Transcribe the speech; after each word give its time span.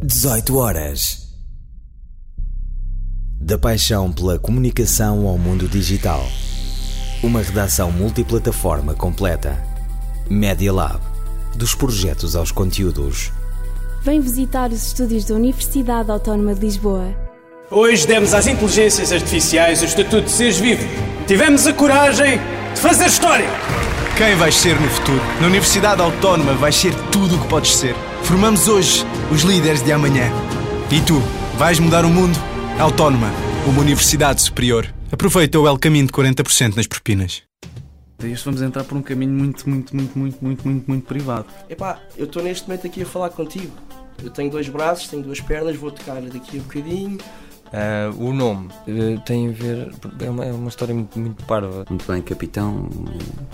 18 0.00 0.56
horas. 0.56 1.26
Da 3.40 3.58
paixão 3.58 4.12
pela 4.12 4.38
comunicação 4.38 5.26
ao 5.26 5.36
mundo 5.36 5.66
digital. 5.66 6.24
Uma 7.20 7.42
redação 7.42 7.90
multiplataforma 7.90 8.94
completa. 8.94 9.60
Media 10.30 10.72
Lab. 10.72 11.00
Dos 11.56 11.74
projetos 11.74 12.36
aos 12.36 12.52
conteúdos. 12.52 13.32
Vem 14.00 14.20
visitar 14.20 14.70
os 14.70 14.86
estúdios 14.86 15.24
da 15.24 15.34
Universidade 15.34 16.12
Autónoma 16.12 16.54
de 16.54 16.60
Lisboa. 16.60 17.12
Hoje 17.68 18.06
demos 18.06 18.32
às 18.34 18.46
inteligências 18.46 19.10
artificiais 19.10 19.82
o 19.82 19.84
estatuto 19.84 20.26
de 20.26 20.30
seres 20.30 20.58
vivos. 20.60 20.86
Tivemos 21.26 21.66
a 21.66 21.72
coragem 21.72 22.38
de 22.72 22.80
fazer 22.80 23.06
história. 23.06 23.48
Quem 24.16 24.36
vais 24.36 24.54
ser 24.54 24.80
no 24.80 24.88
futuro? 24.88 25.20
Na 25.40 25.48
Universidade 25.48 26.00
Autónoma 26.00 26.54
vais 26.54 26.76
ser 26.76 26.94
tudo 27.10 27.34
o 27.34 27.40
que 27.40 27.48
podes 27.48 27.74
ser. 27.74 27.96
Formamos 28.22 28.68
hoje 28.68 29.04
os 29.32 29.42
líderes 29.42 29.82
de 29.82 29.92
amanhã. 29.92 30.30
E 30.90 31.00
tu, 31.00 31.18
vais 31.56 31.78
mudar 31.78 32.04
o 32.04 32.08
mundo? 32.08 32.38
Autónoma, 32.78 33.30
uma 33.66 33.80
universidade 33.80 34.42
superior. 34.42 34.86
Aproveita 35.10 35.58
o 35.58 35.66
El 35.66 35.78
Caminho 35.78 36.06
de 36.06 36.12
40% 36.12 36.76
nas 36.76 36.86
propinas. 36.86 37.42
Isto 38.22 38.46
vamos 38.46 38.62
entrar 38.62 38.84
por 38.84 38.98
um 38.98 39.02
caminho 39.02 39.32
muito, 39.32 39.68
muito, 39.68 39.94
muito, 39.94 40.18
muito, 40.18 40.44
muito, 40.44 40.68
muito, 40.68 40.88
muito 40.88 41.06
privado. 41.06 41.46
Epá, 41.68 42.00
eu 42.16 42.24
estou 42.24 42.42
neste 42.42 42.68
momento 42.68 42.86
aqui 42.86 43.02
a 43.02 43.06
falar 43.06 43.30
contigo. 43.30 43.72
Eu 44.22 44.30
tenho 44.30 44.50
dois 44.50 44.68
braços, 44.68 45.08
tenho 45.08 45.22
duas 45.22 45.40
pernas, 45.40 45.76
vou 45.76 45.90
tocar 45.90 46.20
daqui 46.20 46.58
a 46.58 46.62
bocadinho. 46.62 47.18
Uh, 47.68 48.24
o 48.24 48.32
nome 48.32 48.68
uh, 48.86 49.20
tem 49.24 49.48
a 49.48 49.52
ver. 49.52 49.92
É 50.20 50.30
uma, 50.30 50.44
é 50.44 50.52
uma 50.52 50.68
história 50.68 50.94
muito, 50.94 51.18
muito 51.18 51.44
parva. 51.44 51.84
Muito 51.88 52.10
bem, 52.10 52.22
capitão. 52.22 52.88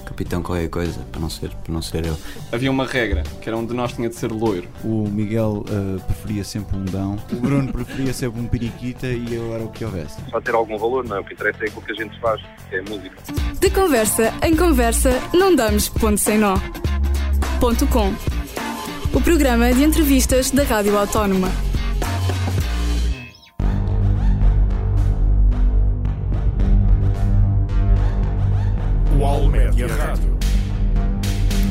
Capitão 0.05 0.43
qualquer 0.43 0.69
coisa, 0.69 1.01
para 1.11 1.21
não 1.21 1.31
ser, 1.31 1.51
para 1.51 1.73
não 1.73 1.83
ser 1.83 2.07
eu. 2.07 2.17
Havia 2.53 2.71
uma 2.71 2.87
regra, 2.87 3.23
que 3.41 3.49
era 3.49 3.57
um 3.57 3.67
de 3.67 3.75
nós 3.75 3.93
tinha 3.93 4.09
de 4.09 4.15
ser 4.15 4.31
loiro. 4.31 4.69
O 4.85 5.09
Miguel 5.09 5.65
uh, 5.69 6.01
preferia 6.05 6.45
sempre 6.45 6.77
um 6.77 6.85
dão, 6.85 7.17
o 7.33 7.37
Bruno 7.37 7.73
preferia 7.73 8.13
sempre 8.13 8.41
um 8.41 8.47
periquita 8.47 9.07
e 9.07 9.35
eu 9.35 9.55
era 9.55 9.65
o 9.65 9.69
que 9.69 9.85
houvesse. 9.85 10.17
Só 10.31 10.41
ter 10.41 10.55
algum 10.55 10.79
valor, 10.79 11.05
não 11.05 11.17
é? 11.17 11.21
O 11.21 11.25
que 11.25 11.35
interessa 11.35 11.59
é 11.65 11.67
aquilo 11.67 11.83
que 11.83 11.93
a 11.93 11.95
gente 11.95 12.21
faz, 12.21 12.41
que 12.69 12.77
é 12.77 12.81
a 12.81 12.83
música. 12.83 13.17
De 13.59 13.71
conversa 13.71 14.33
em 14.43 14.57
conversa, 14.57 15.11
não 15.33 15.55
damos 15.55 15.89
ponto 15.89 16.19
sem 16.19 16.39
nó. 16.39 16.57
Ponto 17.61 17.87
com. 17.89 18.13
O 19.13 19.21
programa 19.21 19.73
de 19.73 19.85
entrevistas 19.85 20.51
da 20.51 20.65
Rádio 20.65 20.99
Autónoma. 20.99 21.49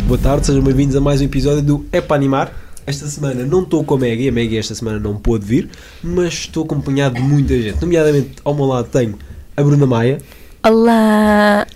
Boa 0.08 0.18
tarde, 0.18 0.48
sejam 0.48 0.64
bem-vindos 0.64 0.96
a 0.96 1.00
mais 1.00 1.22
um 1.22 1.26
episódio 1.26 1.62
do 1.62 1.86
É 1.92 2.02
para 2.02 2.16
Animar. 2.16 2.52
Esta 2.84 3.06
semana 3.06 3.46
não 3.46 3.62
estou 3.62 3.84
com 3.84 3.94
a 3.94 3.98
Maggie, 4.00 4.28
a 4.28 4.32
Maggie 4.32 4.58
esta 4.58 4.74
semana 4.74 4.98
não 4.98 5.18
pôde 5.18 5.46
vir, 5.46 5.70
mas 6.04 6.34
estou 6.34 6.64
acompanhado 6.64 7.14
de 7.14 7.22
muita 7.22 7.54
gente. 7.62 7.80
Nomeadamente, 7.80 8.32
ao 8.44 8.56
meu 8.56 8.66
lado 8.66 8.88
tenho 8.90 9.20
a 9.56 9.62
Bruna 9.62 9.86
Maia. 9.86 10.18
Olá! 10.66 11.68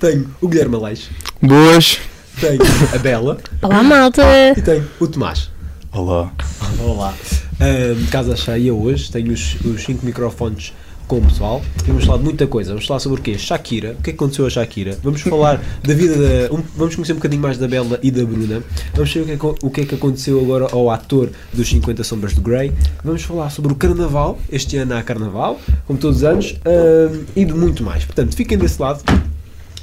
Tenho 0.00 0.34
o 0.40 0.48
Guilherme 0.48 0.76
Aleixo. 0.76 1.10
Boas! 1.42 1.98
Tenho 2.40 2.62
a 2.94 2.98
Bela. 2.98 3.36
Olá, 3.60 3.82
malta! 3.82 4.22
E 4.56 4.62
tenho 4.62 4.88
o 4.98 5.06
Tomás. 5.06 5.50
Olá! 5.92 6.32
Olá! 6.80 7.14
Um, 7.60 8.06
casa 8.06 8.34
cheia 8.34 8.72
hoje, 8.72 9.12
tenho 9.12 9.32
os 9.32 9.58
5 9.84 10.06
microfones 10.06 10.72
com 11.08 11.18
o 11.18 11.22
pessoal 11.22 11.62
e 11.82 11.86
vamos 11.86 12.04
falar 12.04 12.18
de 12.18 12.24
muita 12.24 12.46
coisa. 12.46 12.70
Vamos 12.70 12.86
falar 12.86 13.00
sobre 13.00 13.18
o 13.18 13.22
quê? 13.22 13.36
Shakira. 13.36 13.96
O 13.98 14.02
que 14.02 14.10
é 14.10 14.12
que 14.12 14.16
aconteceu 14.16 14.46
a 14.46 14.50
Shakira? 14.50 14.96
Vamos 15.02 15.22
falar 15.22 15.60
da 15.82 15.94
vida 15.94 16.14
da. 16.14 16.54
Um, 16.54 16.62
vamos 16.76 16.94
conhecer 16.94 17.12
um 17.12 17.16
bocadinho 17.16 17.40
mais 17.40 17.56
da 17.56 17.66
Bela 17.66 17.98
e 18.02 18.10
da 18.10 18.24
Bruna. 18.24 18.62
Vamos 18.94 19.10
saber 19.10 19.22
o 19.22 19.26
que, 19.26 19.32
é 19.32 19.36
que, 19.36 19.66
o 19.66 19.70
que 19.70 19.80
é 19.80 19.84
que 19.86 19.94
aconteceu 19.94 20.38
agora 20.40 20.68
ao 20.70 20.90
ator 20.90 21.30
dos 21.52 21.68
50 21.68 22.04
Sombras 22.04 22.34
de 22.34 22.40
Grey. 22.40 22.72
Vamos 23.02 23.22
falar 23.22 23.50
sobre 23.50 23.72
o 23.72 23.74
Carnaval. 23.74 24.38
Este 24.52 24.76
ano 24.76 24.94
há 24.94 25.02
Carnaval, 25.02 25.58
como 25.86 25.98
todos 25.98 26.18
os 26.18 26.24
anos, 26.24 26.54
um, 26.66 27.24
e 27.34 27.44
de 27.44 27.54
muito 27.54 27.82
mais. 27.82 28.04
Portanto, 28.04 28.36
fiquem 28.36 28.58
desse 28.58 28.80
lado. 28.80 29.02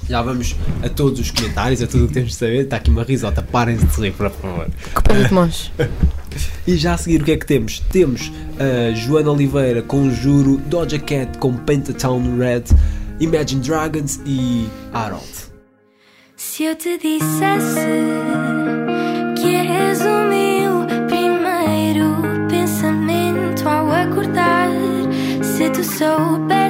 Já 0.10 0.22
vamos 0.22 0.56
a 0.84 0.90
todos 0.90 1.20
os 1.20 1.32
comentários, 1.32 1.82
a 1.82 1.88
tudo 1.88 2.06
o 2.06 2.08
que 2.08 2.14
temos 2.14 2.32
de 2.32 2.36
saber. 2.36 2.64
Está 2.64 2.78
aqui 2.78 2.90
uma 2.90 3.04
risota, 3.04 3.42
parem 3.42 3.76
de 3.78 3.86
rir, 4.00 4.12
por 4.12 4.30
favor. 4.30 4.70
Culpa 4.94 5.14
de 5.14 5.34
mãos. 5.34 5.72
E 6.68 6.76
já 6.76 6.96
a 6.96 6.98
seguir, 6.98 7.22
o 7.22 7.24
que 7.24 7.32
é 7.32 7.38
que 7.38 7.46
temos? 7.46 7.80
Temos 7.80 8.30
a 8.60 8.94
Joana 8.94 9.32
Oliveira 9.32 9.82
com 9.82 10.10
Juro, 10.10 10.58
Doja 10.66 11.00
Cat 11.00 11.38
com 11.38 11.56
Pentatown 11.56 12.38
Red, 12.38 12.64
Imagine 13.22 13.62
Dragons 13.62 14.20
e 14.26 14.68
Harold. 14.92 15.26
Se 16.36 16.66
eu 16.66 16.76
te 16.76 16.98
dissesse 16.98 17.80
que 19.42 19.56
és 19.56 20.02
o 20.02 20.28
meu 20.28 20.86
primeiro 21.08 22.48
pensamento 22.50 23.70
ao 23.70 23.90
acordar, 23.90 24.70
se 25.42 25.70
tu 25.70 25.84
soubesses 25.84 26.65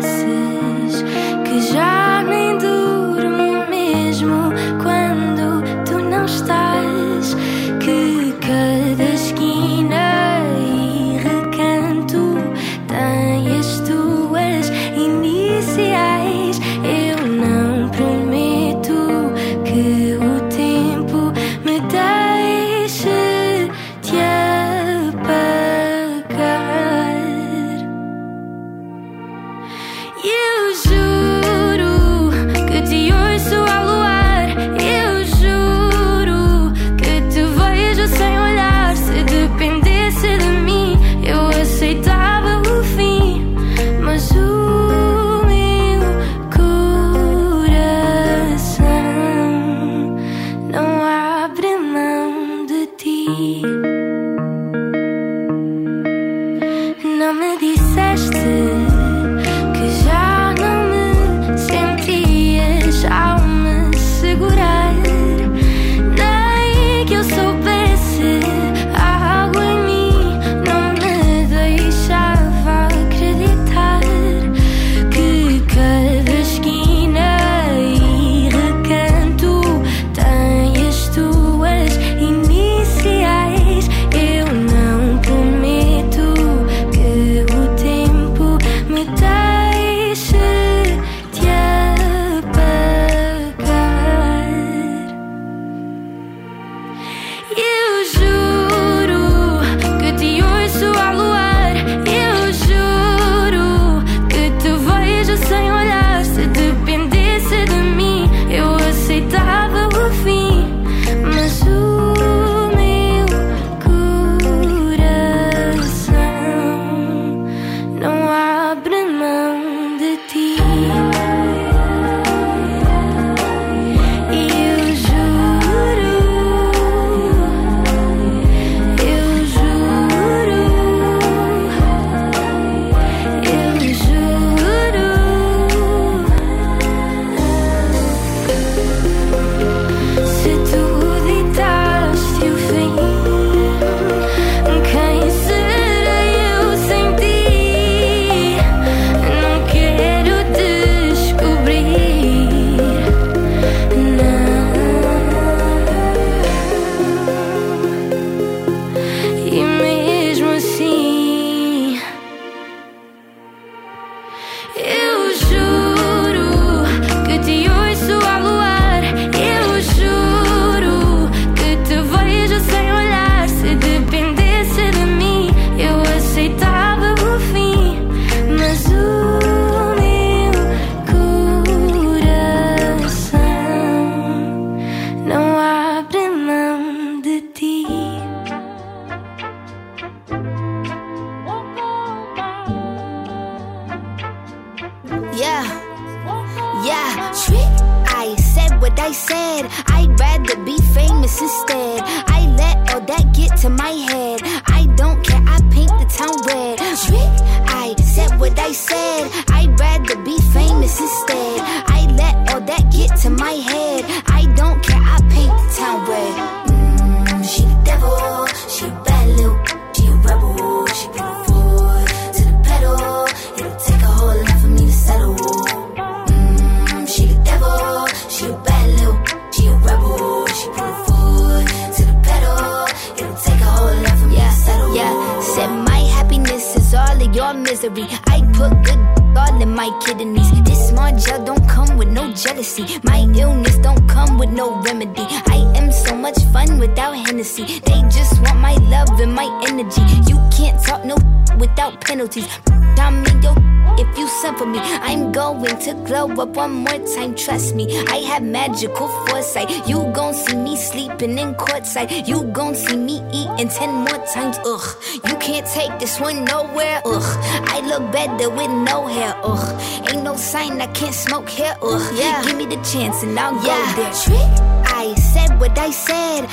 You 261.96 262.44
gon' 262.52 262.76
see 262.76 262.98
me 262.98 263.24
eating 263.32 263.70
ten 263.70 263.90
more 263.90 264.20
times. 264.28 264.58
Ugh, 264.66 265.02
you 265.14 265.36
can't 265.38 265.66
take 265.66 265.98
this 265.98 266.20
one 266.20 266.44
nowhere. 266.44 267.02
Ugh, 267.06 267.38
I 267.70 267.80
look 267.88 268.12
better 268.12 268.50
with 268.50 268.70
no 268.70 269.08
hair. 269.08 269.34
Ugh, 269.42 269.82
ain't 270.12 270.22
no 270.22 270.36
sign 270.36 270.82
I 270.82 270.88
can't 270.88 271.16
smoke 271.16 271.50
hair. 271.50 271.78
Ugh, 271.82 272.14
yeah. 272.18 272.44
give 272.44 272.58
me 272.58 272.66
the 272.66 272.82
chance 272.84 273.24
and 273.24 273.40
I'll 273.40 273.56
yeah. 273.66 273.96
go 273.96 274.04
there. 274.04 274.14
Trick. 274.14 274.76
I 274.88 275.14
said 275.16 275.58
what 275.60 275.78
I 275.78 275.92
said. 275.92 276.50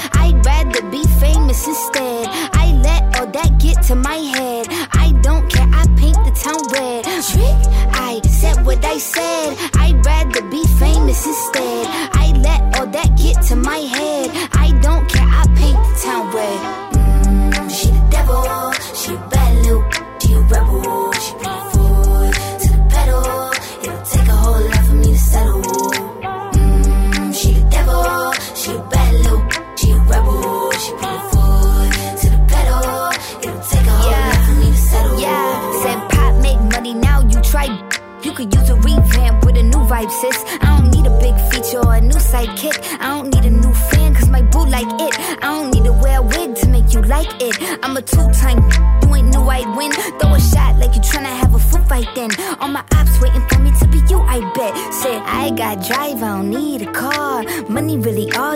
you 19.08 19.16
back. 19.30 19.41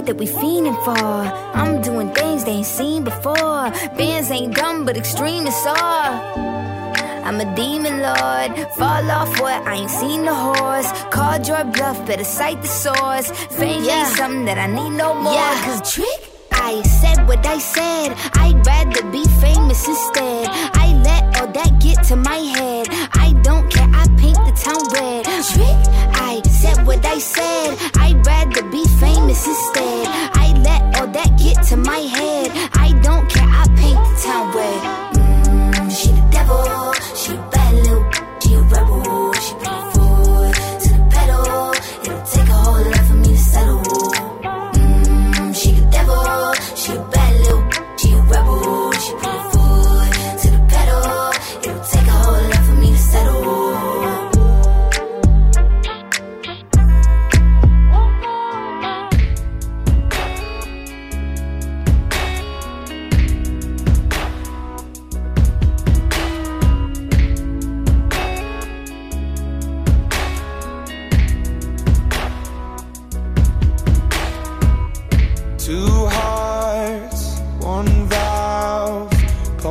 that 0.06 0.16
we 0.16 0.26
fiending 0.26 0.78
for. 0.84 0.96
I'm 1.60 1.82
doing 1.82 2.12
things 2.12 2.44
they 2.44 2.52
ain't 2.52 2.66
seen 2.66 3.04
before. 3.04 3.70
Bands 3.98 4.30
ain't 4.30 4.54
dumb, 4.54 4.84
but 4.84 4.96
extremists 4.96 5.66
are. 5.66 6.46
I'm 7.26 7.40
a 7.40 7.56
demon 7.56 8.02
lord. 8.02 8.50
Fall 8.74 9.10
off 9.10 9.40
what? 9.40 9.66
I 9.66 9.74
ain't 9.74 9.90
seen 9.90 10.24
the 10.24 10.34
horse. 10.34 10.90
Called 11.10 11.46
your 11.48 11.64
bluff, 11.64 12.06
better 12.06 12.24
cite 12.24 12.62
the 12.62 12.68
source. 12.68 13.30
Fame 13.58 13.82
yeah. 13.82 14.06
ain't 14.06 14.16
something 14.16 14.44
that 14.44 14.58
I 14.58 14.68
need 14.68 14.90
no 14.90 15.12
more. 15.14 15.34
Yeah, 15.34 15.64
cause 15.64 15.92
trick. 15.92 16.20
I 16.52 16.82
said 16.82 17.26
what 17.26 17.44
I 17.44 17.58
said. 17.58 18.14
I'd 18.34 18.64
rather 18.64 19.02
be 19.10 19.24
famous 19.42 19.86
instead. 19.88 20.46
I 20.84 20.86
let 21.02 21.40
all 21.40 21.48
that 21.48 21.80
get 21.80 22.04
to 22.04 22.16
my 22.16 22.38
head. 22.56 22.86
I 23.24 23.32
don't 23.42 23.68
care. 23.70 23.90
I 23.92 24.06
paint 24.22 24.38
the 24.46 24.54
town 24.64 24.82
red. 24.94 25.24
Trick. 25.52 25.78
I 26.14 26.42
said 26.42 26.86
what 26.86 27.04
I 27.04 27.18
said. 27.18 27.76
I'd 27.96 28.24
rather 28.26 28.62
be 28.70 28.84
famous 29.00 29.46
instead 29.46 29.85
to 31.66 31.76
my 31.76 31.98
head. 31.98 32.35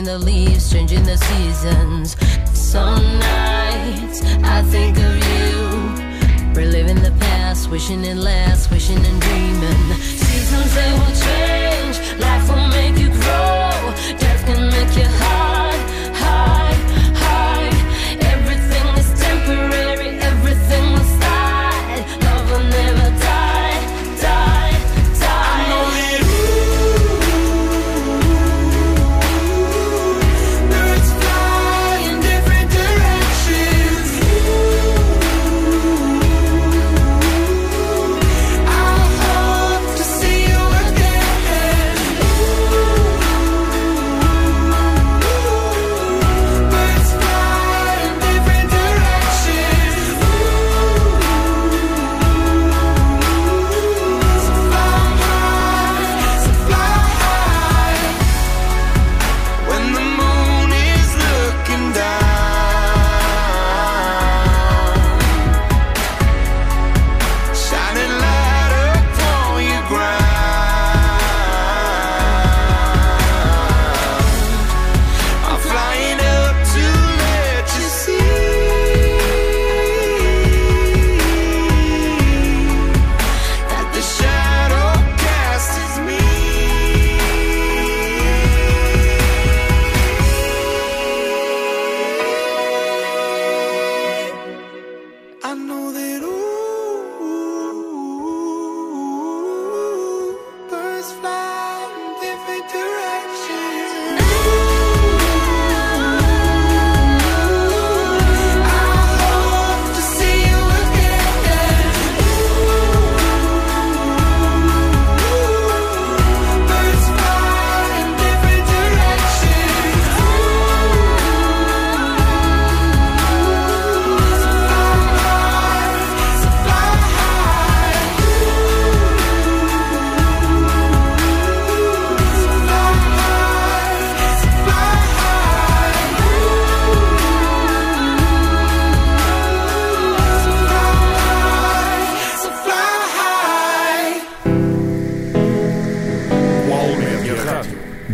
changing 0.00 0.18
the 0.18 0.24
leaves, 0.24 0.72
changing 0.72 1.02
the 1.04 1.16
seasons. 1.16 2.16
Some 2.58 3.02
nights 3.18 4.22
I 4.42 4.62
think 4.62 4.96
of 4.96 5.14
you, 5.28 6.54
reliving 6.54 7.02
the 7.02 7.12
past, 7.20 7.70
wishing 7.70 8.04
it 8.04 8.16
lasts, 8.16 8.70
wishing 8.70 9.04
and 9.04 9.20
dreaming. 9.20 9.94
Seasons 10.00 10.74
they 10.74 10.92
will 10.92 11.14
change, 11.26 12.20
life 12.20 12.48
will 12.48 12.68
make 12.68 12.98
you 12.98 13.08
grow, 13.08 13.92
death 14.18 14.44
can 14.46 14.70
make 14.70 14.96
you 14.96 15.04
high. 15.04 15.49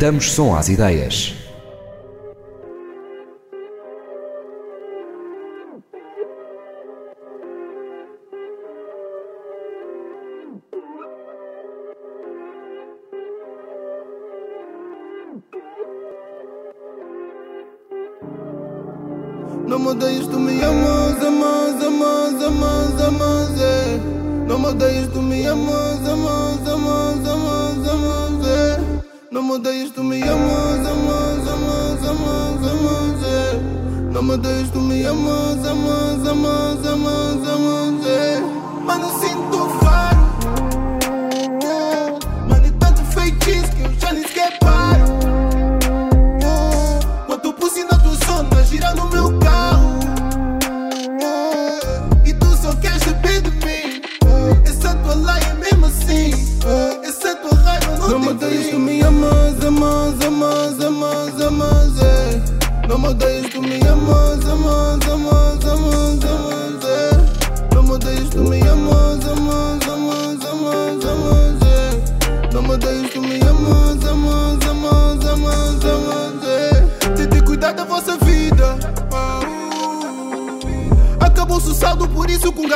Damos 0.07 0.31
som 0.31 0.55
às 0.55 0.69
ideias. 0.69 1.35
Não 19.67 19.81
me 19.81 19.89
odeias, 19.89 20.29
tu 20.29 20.39
me 20.39 20.63
amas, 20.63 21.21
amas, 21.21 21.83
amas, 21.83 22.43
amas, 22.45 23.01
amas, 23.01 23.61
é. 23.61 24.01
Não 24.47 24.57
me 24.57 24.67
odeias, 24.67 25.09
tu 25.09 25.21
me 25.21 25.45
amas, 25.47 26.09
amas. 26.09 26.56
Não 29.37 29.43
me 29.43 29.53
odeias, 29.53 29.91
tu 29.91 30.03
me 30.03 30.23
amas, 30.23 30.79
amas, 30.79 31.47
amas, 31.47 32.09
amas, 32.09 32.73
amas, 32.73 33.23
é. 33.23 34.11
Não 34.11 34.23
me 34.23 34.33
odeias, 34.33 34.71
tu 34.71 34.81
me 34.81 35.05
amas, 35.05 35.63
amas, 35.63 36.27
amas, 36.27 36.87
amas, 36.87 37.26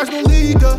gajo 0.00 0.12
não 0.12 0.23
liga. 0.23 0.78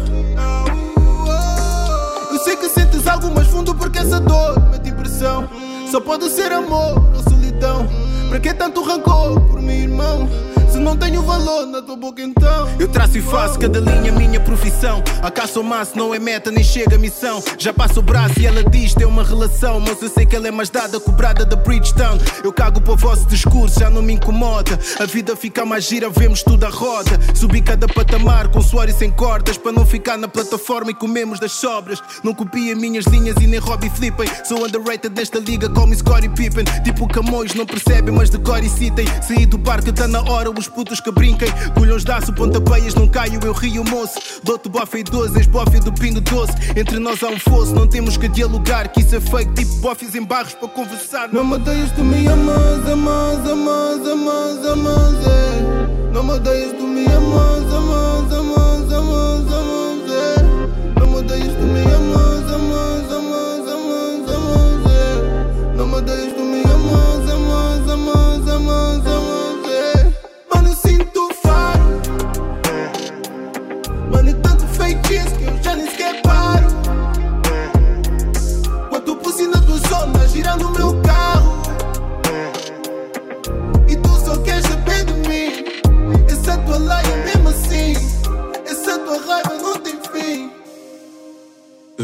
Eu 2.31 2.39
sei 2.39 2.55
que 2.55 2.67
sentes 2.69 3.05
algo 3.05 3.29
mais 3.31 3.47
fundo 3.47 3.75
porque 3.75 3.99
essa 3.99 4.19
dor 4.19 4.59
mete 4.71 4.89
impressão. 4.89 5.47
Só 5.89 5.99
pode 5.99 6.29
ser 6.29 6.51
amor 6.51 6.97
ou 7.15 7.23
solidão. 7.29 7.87
Pra 8.29 8.39
que 8.39 8.53
tanto 8.53 8.81
rancor 8.81 9.39
por 9.41 9.61
mim, 9.61 9.83
irmão? 9.83 10.27
Se 10.71 10.79
não 10.79 10.97
tenho 10.97 11.21
valor 11.21 11.67
boca, 12.01 12.19
então. 12.19 12.67
Eu 12.79 12.87
traço 12.87 13.15
e 13.15 13.21
faço 13.21 13.59
cada 13.59 13.79
linha 13.79 14.11
minha 14.11 14.39
profissão. 14.39 15.03
A 15.21 15.29
caça 15.29 15.59
ao 15.59 15.63
maço 15.63 15.95
não 15.95 16.15
é 16.15 16.17
meta, 16.17 16.49
nem 16.49 16.63
chega 16.63 16.95
a 16.95 16.97
missão. 16.97 17.43
Já 17.59 17.71
passa 17.71 17.99
o 17.99 18.01
braço 18.01 18.39
e 18.39 18.45
ela 18.47 18.63
diz: 18.63 18.95
tem 18.95 19.05
uma 19.05 19.23
relação. 19.23 19.79
Mas 19.79 20.01
eu 20.01 20.09
sei 20.09 20.25
que 20.25 20.35
ela 20.35 20.47
é 20.47 20.51
mais 20.51 20.71
dada, 20.71 20.99
cobrada 20.99 21.45
da 21.45 21.55
Bridgetown. 21.55 22.17
Eu 22.43 22.51
cago 22.51 22.81
para 22.81 22.93
o 22.93 22.97
vosso 22.97 23.27
discurso, 23.27 23.79
já 23.79 23.87
não 23.87 24.01
me 24.01 24.13
incomoda. 24.13 24.79
A 24.99 25.05
vida 25.05 25.35
fica 25.35 25.63
mais 25.63 25.83
gira, 25.83 26.09
vemos 26.09 26.41
tudo 26.41 26.65
à 26.65 26.69
roda. 26.69 27.19
Subi 27.35 27.61
cada 27.61 27.87
patamar 27.87 28.47
com 28.47 28.61
suor 28.61 28.89
e 28.89 28.93
sem 28.93 29.11
cordas. 29.11 29.57
Para 29.57 29.71
não 29.71 29.85
ficar 29.85 30.17
na 30.17 30.27
plataforma 30.27 30.89
e 30.89 30.95
comemos 30.95 31.39
das 31.39 31.51
sobras. 31.51 32.01
Não 32.23 32.33
copia 32.33 32.75
minhas 32.75 33.05
linhas 33.05 33.35
e 33.39 33.45
nem 33.45 33.59
Robbie 33.59 33.91
flippem. 33.91 34.27
Sou 34.43 34.65
underrated 34.65 35.15
nesta 35.15 35.37
liga, 35.37 35.69
me 35.69 35.95
Scottie 35.95 36.29
Pippen. 36.29 36.65
Tipo 36.83 37.07
Camões, 37.07 37.53
não 37.53 37.67
percebem, 37.67 38.11
mas 38.11 38.31
decora 38.31 38.65
e 38.65 38.69
citem. 38.69 39.05
Saí 39.21 39.45
do 39.45 39.59
parque, 39.59 39.91
tá 39.91 40.07
na 40.07 40.21
hora, 40.23 40.49
os 40.49 40.67
putos 40.67 40.99
que 40.99 41.11
brinquem. 41.11 41.49
Colhões 41.91 42.05
de 42.05 42.11
aço, 42.13 42.31
pontapeias, 42.31 42.95
não 42.95 43.05
caio, 43.05 43.37
eu 43.43 43.51
rio, 43.51 43.83
moço. 43.83 44.17
Dou-te 44.43 44.69
bofe 44.69 44.99
e 44.99 45.03
doze, 45.03 45.37
és 45.37 45.45
bofe 45.45 45.77
do 45.81 45.91
pingo 45.91 46.21
doce. 46.21 46.53
Entre 46.73 46.97
nós 46.99 47.21
há 47.21 47.27
um 47.27 47.37
fosso, 47.37 47.75
não 47.75 47.85
temos 47.85 48.15
que 48.15 48.29
dialogar. 48.29 48.87
Que 48.87 49.01
isso 49.01 49.13
é 49.13 49.19
fake, 49.19 49.53
tipo 49.55 49.75
bofes 49.81 50.15
em 50.15 50.23
barros 50.23 50.53
para 50.53 50.69
conversar. 50.69 51.27
Não 51.33 51.43
me 51.43 51.55
odeias, 51.55 51.91
tu 51.91 52.01
me 52.01 52.25
amas, 52.27 52.87
amas, 52.89 53.45
amas, 53.45 54.07
amas, 54.07 54.65
amas, 54.65 55.27
é. 55.27 56.13
Não 56.13 56.23
me 56.23 56.31
odeias, 56.31 56.71
tu 56.71 56.87
me 56.87 57.05
amas, 57.07 57.73
amas, 57.73 58.31
amas, 58.31 58.60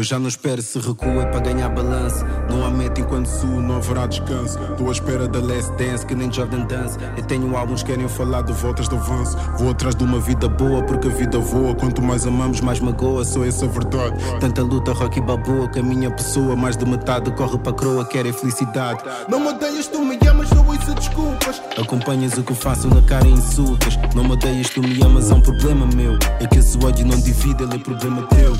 já 0.08 0.18
não 0.18 0.28
espero 0.28 0.62
se 0.62 0.78
recua 0.78 1.26
para 1.26 1.40
ganhar 1.40 1.68
balanço. 1.68 2.24
Não 2.48 2.64
há 2.64 2.70
meta 2.70 2.98
enquanto 2.98 3.26
suo, 3.26 3.60
não 3.60 3.76
haverá 3.76 4.06
descanso. 4.06 4.58
Estou 4.70 4.88
à 4.88 4.92
espera 4.92 5.28
da 5.28 5.38
last 5.38 5.70
dance, 5.76 6.06
que 6.06 6.14
nem 6.14 6.32
Jordan 6.32 6.64
Dance. 6.64 6.96
Eu 7.14 7.22
tenho 7.24 7.54
álbuns 7.54 7.82
que 7.82 7.92
querem 7.92 8.08
falar 8.08 8.40
de 8.40 8.54
voltas 8.54 8.88
de 8.88 8.96
avanço. 8.96 9.36
Vou 9.58 9.70
atrás 9.70 9.94
de 9.94 10.02
uma 10.02 10.18
vida 10.18 10.48
boa, 10.48 10.82
porque 10.82 11.08
a 11.08 11.10
vida 11.10 11.38
voa. 11.38 11.74
Quanto 11.74 12.00
mais 12.00 12.26
amamos, 12.26 12.62
mais 12.62 12.80
magoa, 12.80 13.22
sou 13.22 13.44
essa 13.44 13.66
a 13.66 13.68
verdade. 13.68 14.16
Tanta 14.40 14.62
luta, 14.62 14.92
rock 14.94 15.18
e 15.18 15.20
balboa, 15.20 15.68
que 15.68 15.78
a 15.78 15.82
minha 15.82 16.10
pessoa, 16.10 16.56
mais 16.56 16.74
de 16.74 16.86
metade, 16.86 17.30
corre 17.32 17.58
para 17.58 17.72
a 17.72 17.74
croa, 17.74 18.04
quer 18.06 18.24
é 18.24 18.32
felicidade. 18.32 19.02
Não 19.28 19.38
me 19.38 19.48
odeias, 19.48 19.88
tu 19.88 20.00
me 20.02 20.18
amas, 20.26 20.50
não 20.52 20.66
ouço 20.66 20.94
desculpas. 20.94 21.60
Acompanhas 21.78 22.32
o 22.38 22.42
que 22.42 22.54
faço 22.54 22.88
na 22.88 23.02
cara 23.02 23.28
e 23.28 23.32
insultas. 23.32 23.98
Não 24.14 24.24
me 24.24 24.32
odeias, 24.32 24.70
tu 24.70 24.80
me 24.80 25.02
amas, 25.02 25.30
é 25.30 25.34
um 25.34 25.42
problema 25.42 25.86
meu. 25.94 26.14
É 26.40 26.46
que 26.46 26.60
esse 26.60 26.78
ódio 26.82 27.06
não 27.06 27.20
divide, 27.20 27.62
ele 27.62 27.74
é 27.74 27.78
problema 27.78 28.22
teu. 28.28 28.56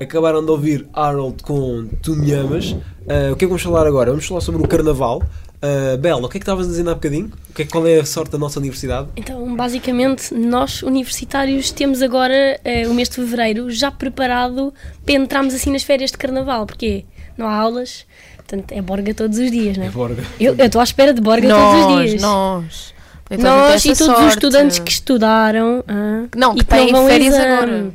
Acabaram 0.00 0.42
de 0.42 0.50
ouvir 0.50 0.86
Harold 0.94 1.42
com 1.42 1.86
Tu 2.02 2.16
Me 2.16 2.32
Amas. 2.32 2.74
Ah, 3.06 3.32
o 3.32 3.36
que 3.36 3.44
é 3.44 3.46
que 3.46 3.46
vamos 3.48 3.62
falar 3.62 3.86
agora? 3.86 4.10
Vamos 4.10 4.26
falar 4.26 4.40
sobre 4.40 4.62
o 4.62 4.66
Carnaval. 4.66 5.22
Ah, 5.60 5.96
Bela, 5.98 6.24
o 6.24 6.28
que 6.28 6.38
é 6.38 6.40
que 6.40 6.44
estavas 6.44 6.66
a 6.66 6.70
dizer 6.70 6.88
há 6.88 6.94
bocadinho? 6.94 7.30
O 7.50 7.52
que 7.52 7.62
é, 7.62 7.64
qual 7.66 7.86
é 7.86 8.00
a 8.00 8.04
sorte 8.06 8.30
da 8.32 8.38
nossa 8.38 8.58
universidade? 8.58 9.08
Então, 9.14 9.54
basicamente, 9.54 10.32
nós 10.32 10.82
universitários 10.82 11.70
temos 11.70 12.00
agora 12.00 12.58
eh, 12.64 12.88
o 12.88 12.94
mês 12.94 13.10
de 13.10 13.16
fevereiro 13.16 13.70
já 13.70 13.90
preparado 13.90 14.72
para 15.04 15.14
entrarmos 15.16 15.52
assim 15.52 15.70
nas 15.70 15.82
férias 15.82 16.10
de 16.10 16.16
carnaval, 16.16 16.64
porque 16.64 17.04
não 17.36 17.46
há 17.46 17.54
aulas, 17.54 18.06
portanto 18.36 18.72
é 18.72 18.80
borga 18.80 19.12
todos 19.12 19.36
os 19.38 19.50
dias, 19.50 19.76
não 19.76 19.84
é? 19.84 19.88
É 19.88 19.90
borga. 19.90 20.24
Eu 20.40 20.54
estou 20.54 20.80
à 20.80 20.84
espera 20.84 21.12
de 21.12 21.20
borga 21.20 21.46
Nós, 21.46 21.74
todos 21.84 21.96
os 21.96 22.04
dias. 22.10 22.22
nós. 22.22 22.94
Nós 23.38 23.82
tenho 23.82 23.94
e 23.94 23.96
todos 23.96 24.00
os 24.00 24.16
sorte. 24.16 24.28
estudantes 24.30 24.78
que 24.80 24.90
estudaram 24.90 25.84
ah, 25.86 26.24
Não, 26.34 26.54
que 26.54 26.62
e 26.62 26.64
têm 26.64 26.90
não 26.90 27.00
vão 27.00 27.08
férias 27.08 27.34
exame. 27.34 27.52
agora. 27.52 27.90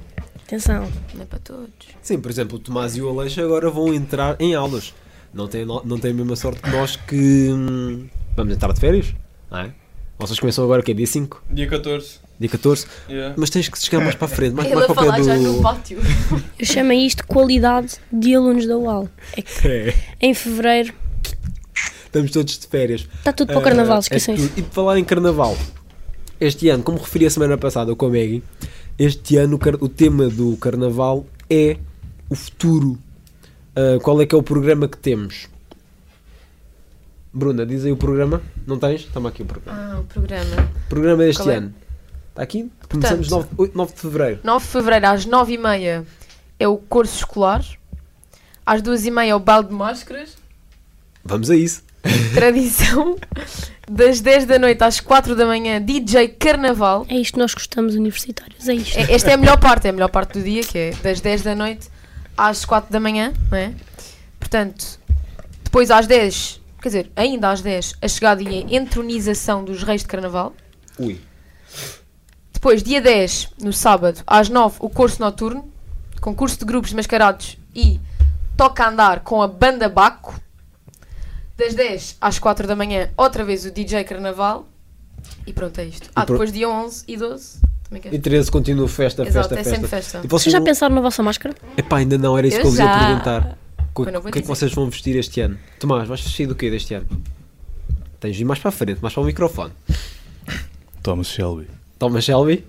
Atenção. 0.45 0.87
Não 1.13 1.21
é 1.23 1.25
para 1.25 1.39
todos. 1.39 1.69
Sim, 2.01 2.19
por 2.19 2.29
exemplo, 2.29 2.57
o 2.57 2.59
Tomás 2.59 2.95
e 2.95 3.01
o 3.01 3.09
Aleixo 3.09 3.41
agora 3.41 3.69
vão 3.69 3.93
entrar 3.93 4.35
em 4.39 4.53
aulas. 4.53 4.93
Não 5.33 5.47
têm, 5.47 5.65
não 5.65 5.97
têm 5.99 6.11
a 6.11 6.13
mesma 6.13 6.35
sorte 6.35 6.61
que 6.61 6.69
nós 6.69 6.95
que 6.95 7.49
hum, 7.51 8.07
vamos 8.35 8.53
entrar 8.53 8.71
de 8.71 8.79
férias, 8.79 9.13
não 9.51 9.57
é? 9.59 9.73
Vocês 10.17 10.39
começam 10.39 10.63
agora 10.63 10.81
que 10.81 10.91
é 10.91 10.93
dia 10.93 11.07
5? 11.07 11.43
Dia 11.51 11.67
14. 11.67 12.19
Dia 12.39 12.49
14? 12.49 12.85
Yeah. 13.09 13.35
Mas 13.37 13.49
tens 13.49 13.67
que 13.67 13.77
chegar 13.79 14.01
mais 14.01 14.15
para 14.15 14.25
a 14.25 14.29
frente, 14.29 14.53
mais, 14.53 14.67
Ele 14.67 14.75
mais 14.75 14.87
para 14.87 14.93
o 14.93 14.95
pé 14.95 15.11
falar 15.11 15.23
já 15.23 15.35
do... 15.35 15.41
no 15.53 15.61
pátio. 15.61 15.99
Eu 16.59 16.65
chamo 16.65 16.93
isto 16.93 17.25
qualidade 17.27 17.95
de 18.13 18.33
alunos 18.35 18.65
da 18.67 18.77
UAL. 18.77 19.09
É 19.35 19.41
que 19.41 19.67
É. 19.67 19.93
em 20.21 20.33
fevereiro 20.33 20.93
Estamos 22.05 22.31
todos 22.31 22.57
de 22.57 22.67
férias. 22.67 23.05
Está 23.17 23.33
tudo 23.33 23.47
para 23.47 23.57
o 23.57 23.59
Ah, 23.59 23.63
carnaval, 23.63 23.97
é 23.97 23.99
esqueçam 23.99 24.35
tudo. 24.35 24.45
isso. 24.45 24.53
E 24.57 24.61
por 24.61 24.71
falar 24.73 24.97
em 24.97 25.03
carnaval, 25.03 25.57
este 26.39 26.69
ano, 26.69 26.81
como 26.81 26.97
referi 26.97 27.25
a 27.25 27.29
semana 27.29 27.57
passada 27.57 27.93
com 27.93 28.05
a 28.05 28.09
Maggie, 28.09 28.41
este 28.97 29.37
ano 29.37 29.57
o, 29.57 29.85
o 29.85 29.89
tema 29.89 30.27
do 30.27 30.55
carnaval 30.57 31.25
é 31.49 31.77
o 32.29 32.35
futuro. 32.35 32.97
Ah, 33.75 33.99
qual 34.01 34.21
é 34.21 34.25
que 34.25 34.33
é 34.33 34.37
o 34.37 34.43
programa 34.43 34.87
que 34.87 34.97
temos? 34.97 35.47
Bruna, 37.33 37.65
diz 37.65 37.83
aí 37.83 37.91
o 37.91 37.97
programa. 37.97 38.41
Não 38.65 38.79
tens? 38.79 39.03
Toma 39.05 39.29
aqui 39.29 39.41
o 39.41 39.45
programa. 39.45 39.95
Ah, 39.95 39.99
o 39.99 40.03
programa. 40.05 40.71
Programa 40.87 41.23
deste 41.23 41.43
Qual 41.43 41.51
é? 41.51 41.57
ano. 41.57 41.73
Está 42.29 42.43
aqui? 42.43 42.71
Começamos 42.89 43.29
9, 43.29 43.71
9 43.73 43.93
de 43.93 43.99
Fevereiro. 43.99 44.39
9 44.43 44.65
de 44.65 44.71
Fevereiro 44.71 45.07
às 45.07 45.25
9h30 45.25 46.05
é 46.59 46.67
o 46.67 46.77
curso 46.77 47.17
escolar. 47.17 47.65
Às 48.65 48.81
2h30 48.81 49.27
é 49.27 49.35
o 49.35 49.39
balde 49.39 49.69
de 49.69 49.75
máscaras. 49.75 50.37
Vamos 51.23 51.49
a 51.49 51.55
isso. 51.55 51.83
Tradição. 52.33 53.17
Das 53.89 54.19
10 54.19 54.45
da 54.45 54.57
noite 54.57 54.83
às 54.83 54.99
4 54.99 55.35
da 55.35 55.45
manhã, 55.45 55.79
DJ 55.81 56.29
Carnaval. 56.29 57.05
É 57.07 57.15
isto 57.15 57.33
que 57.33 57.39
nós 57.39 57.53
gostamos, 57.53 57.93
universitários. 57.95 58.67
É 58.67 58.73
isto. 58.73 58.97
É- 58.97 59.13
Esta 59.13 59.29
é 59.31 59.33
a 59.33 59.37
melhor 59.37 59.59
parte, 59.59 59.85
é 59.85 59.89
a 59.91 59.93
melhor 59.93 60.09
parte 60.09 60.39
do 60.39 60.43
dia, 60.43 60.63
que 60.63 60.77
é 60.77 60.91
das 61.03 61.21
10 61.21 61.43
da 61.43 61.53
noite 61.55 61.87
às 62.35 62.65
4 62.65 62.91
da 62.91 62.99
manhã, 62.99 63.31
não 63.51 63.57
é? 63.57 63.73
Portanto, 64.39 64.99
depois 65.63 65.91
às 65.91 66.07
10, 66.07 66.59
quer 66.81 66.89
dizer, 66.89 67.11
ainda 67.15 67.51
às 67.51 67.61
10, 67.61 67.93
a 68.01 68.07
chegada 68.07 68.41
e 68.41 68.47
a 68.47 68.75
entronização 68.75 69.63
dos 69.63 69.83
reis 69.83 70.01
de 70.01 70.07
carnaval. 70.07 70.53
Ui. 70.97 71.21
Depois, 72.51 72.81
dia 72.81 72.99
10, 72.99 73.49
no 73.61 73.71
sábado, 73.71 74.23
às 74.25 74.49
9, 74.49 74.77
o 74.79 74.89
curso 74.89 75.21
noturno, 75.21 75.71
concurso 76.19 76.57
de 76.57 76.65
grupos 76.65 76.91
mascarados 76.93 77.57
e 77.75 77.99
toca 78.57 78.83
a 78.83 78.89
andar 78.89 79.19
com 79.19 79.43
a 79.43 79.47
banda 79.47 79.87
Baco. 79.87 80.39
Das 81.57 81.73
10 81.73 82.17
às 82.19 82.37
4 82.39 82.67
da 82.67 82.75
manhã, 82.75 83.09
outra 83.15 83.43
vez 83.45 83.65
o 83.65 83.71
DJ 83.71 84.03
Carnaval. 84.03 84.67
E 85.47 85.53
pronto, 85.53 85.79
é 85.79 85.85
isto. 85.85 86.09
Ah, 86.15 86.25
depois 86.25 86.51
dia 86.51 86.67
11 86.69 87.03
e 87.07 87.15
12. 87.17 87.59
Também 87.87 88.01
quero. 88.01 88.15
E 88.15 88.19
13 88.19 88.51
continua 88.51 88.87
festa, 88.87 89.23
Exato, 89.23 89.49
festa, 89.49 89.53
é 89.53 89.57
festa. 89.63 89.75
sempre 89.75 89.87
festa. 89.87 90.21
E 90.23 90.27
Vocês 90.27 90.51
já 90.51 90.59
pensaram 90.61 90.93
na 90.95 91.01
vossa 91.01 91.23
máscara? 91.23 91.55
Epá, 91.77 91.97
ainda 91.97 92.17
não, 92.17 92.37
era 92.37 92.45
isso 92.47 92.57
Eu 92.57 92.61
que 92.61 92.67
eu 92.67 92.71
vos 92.71 92.79
ia 92.79 92.85
já. 92.85 92.99
perguntar. 93.07 93.57
Co- 93.93 94.03
Mas 94.03 94.13
não 94.13 94.19
O 94.19 94.23
vou 94.23 94.31
que 94.31 94.39
é 94.39 94.41
que 94.41 94.47
dizer. 94.47 94.55
vocês 94.55 94.73
vão 94.73 94.89
vestir 94.89 95.15
este 95.15 95.39
ano? 95.41 95.57
Tomás, 95.79 96.07
vais 96.07 96.19
vestir 96.21 96.47
do 96.47 96.55
quê 96.55 96.69
deste 96.69 96.93
ano? 96.93 97.07
Tens 98.19 98.35
de 98.35 98.41
ir 98.41 98.45
mais 98.45 98.59
para 98.59 98.69
a 98.69 98.71
frente, 98.71 98.99
mais 99.01 99.13
para 99.13 99.23
o 99.23 99.25
microfone. 99.25 99.71
Thomas 101.01 101.27
Shelby. 101.27 101.67
Thomas 101.97 102.23
Shelby? 102.25 102.65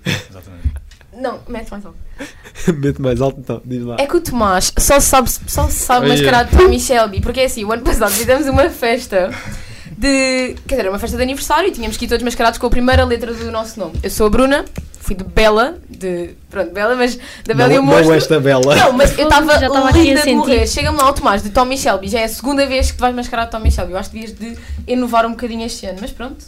Não, 1.16 1.40
mete 1.48 1.70
mais 1.70 1.84
alto. 1.86 1.96
Mete 2.78 3.00
mais 3.00 3.20
alto 3.20 3.40
então, 3.40 3.60
diz 3.64 3.82
lá. 3.82 3.96
É 3.98 4.06
que 4.06 4.16
o 4.16 4.20
Tomás 4.20 4.72
só 4.78 4.98
sabe, 5.00 5.30
só 5.30 5.68
sabe 5.68 6.06
Oh, 6.06 6.08
mascarar 6.08 6.40
yeah. 6.40 6.50
de 6.50 6.56
Tommy 6.56 6.80
Shelby, 6.80 7.20
porque 7.20 7.40
é 7.40 7.44
assim, 7.44 7.64
o 7.64 7.72
ano 7.72 7.82
passado 7.82 8.10
fizemos 8.12 8.46
uma 8.48 8.68
festa 8.70 9.30
de. 9.96 10.56
Quer 10.66 10.76
dizer, 10.76 10.88
uma 10.88 10.98
festa 10.98 11.16
de 11.16 11.22
aniversário 11.22 11.68
e 11.68 11.72
tínhamos 11.72 11.96
que 11.96 12.04
ir 12.04 12.08
todos 12.08 12.22
mascarados 12.24 12.58
com 12.58 12.66
a 12.66 12.70
primeira 12.70 13.04
letra 13.04 13.32
do 13.32 13.50
nosso 13.50 13.78
nome. 13.78 13.94
Eu 14.02 14.10
sou 14.10 14.26
a 14.26 14.30
Bruna, 14.30 14.64
fui 15.00 15.14
de 15.14 15.24
Bela, 15.24 15.78
de. 15.88 16.30
Pronto, 16.50 16.72
Bela, 16.72 16.94
mas 16.96 17.18
da 17.44 17.54
Bela 17.54 17.72
e 17.72 17.78
o 17.78 17.82
Não, 17.82 17.86
Monstro. 17.88 18.08
não 18.08 18.14
esta 18.14 18.40
Bela. 18.40 18.76
Não, 18.76 18.92
mas 18.92 19.16
eu 19.18 19.24
estava 19.28 19.90
linda 19.92 20.22
de 20.22 20.34
morrer. 20.34 20.66
Chega-me 20.66 20.98
lá 20.98 21.10
o 21.10 21.12
Tomás 21.12 21.42
de 21.42 21.50
Tommy 21.50 21.78
Shelby, 21.78 22.08
já 22.08 22.20
é 22.20 22.24
a 22.24 22.28
segunda 22.28 22.66
vez 22.66 22.90
que 22.90 23.00
vais 23.00 23.14
mascarar 23.14 23.44
de 23.44 23.50
Tommy 23.52 23.70
Shelby. 23.70 23.92
Eu 23.92 23.98
acho 23.98 24.10
que 24.10 24.18
devias 24.18 24.38
de 24.38 24.58
inovar 24.86 25.24
um 25.26 25.30
bocadinho 25.30 25.64
este 25.64 25.86
ano, 25.86 25.98
mas 26.00 26.10
pronto. 26.10 26.44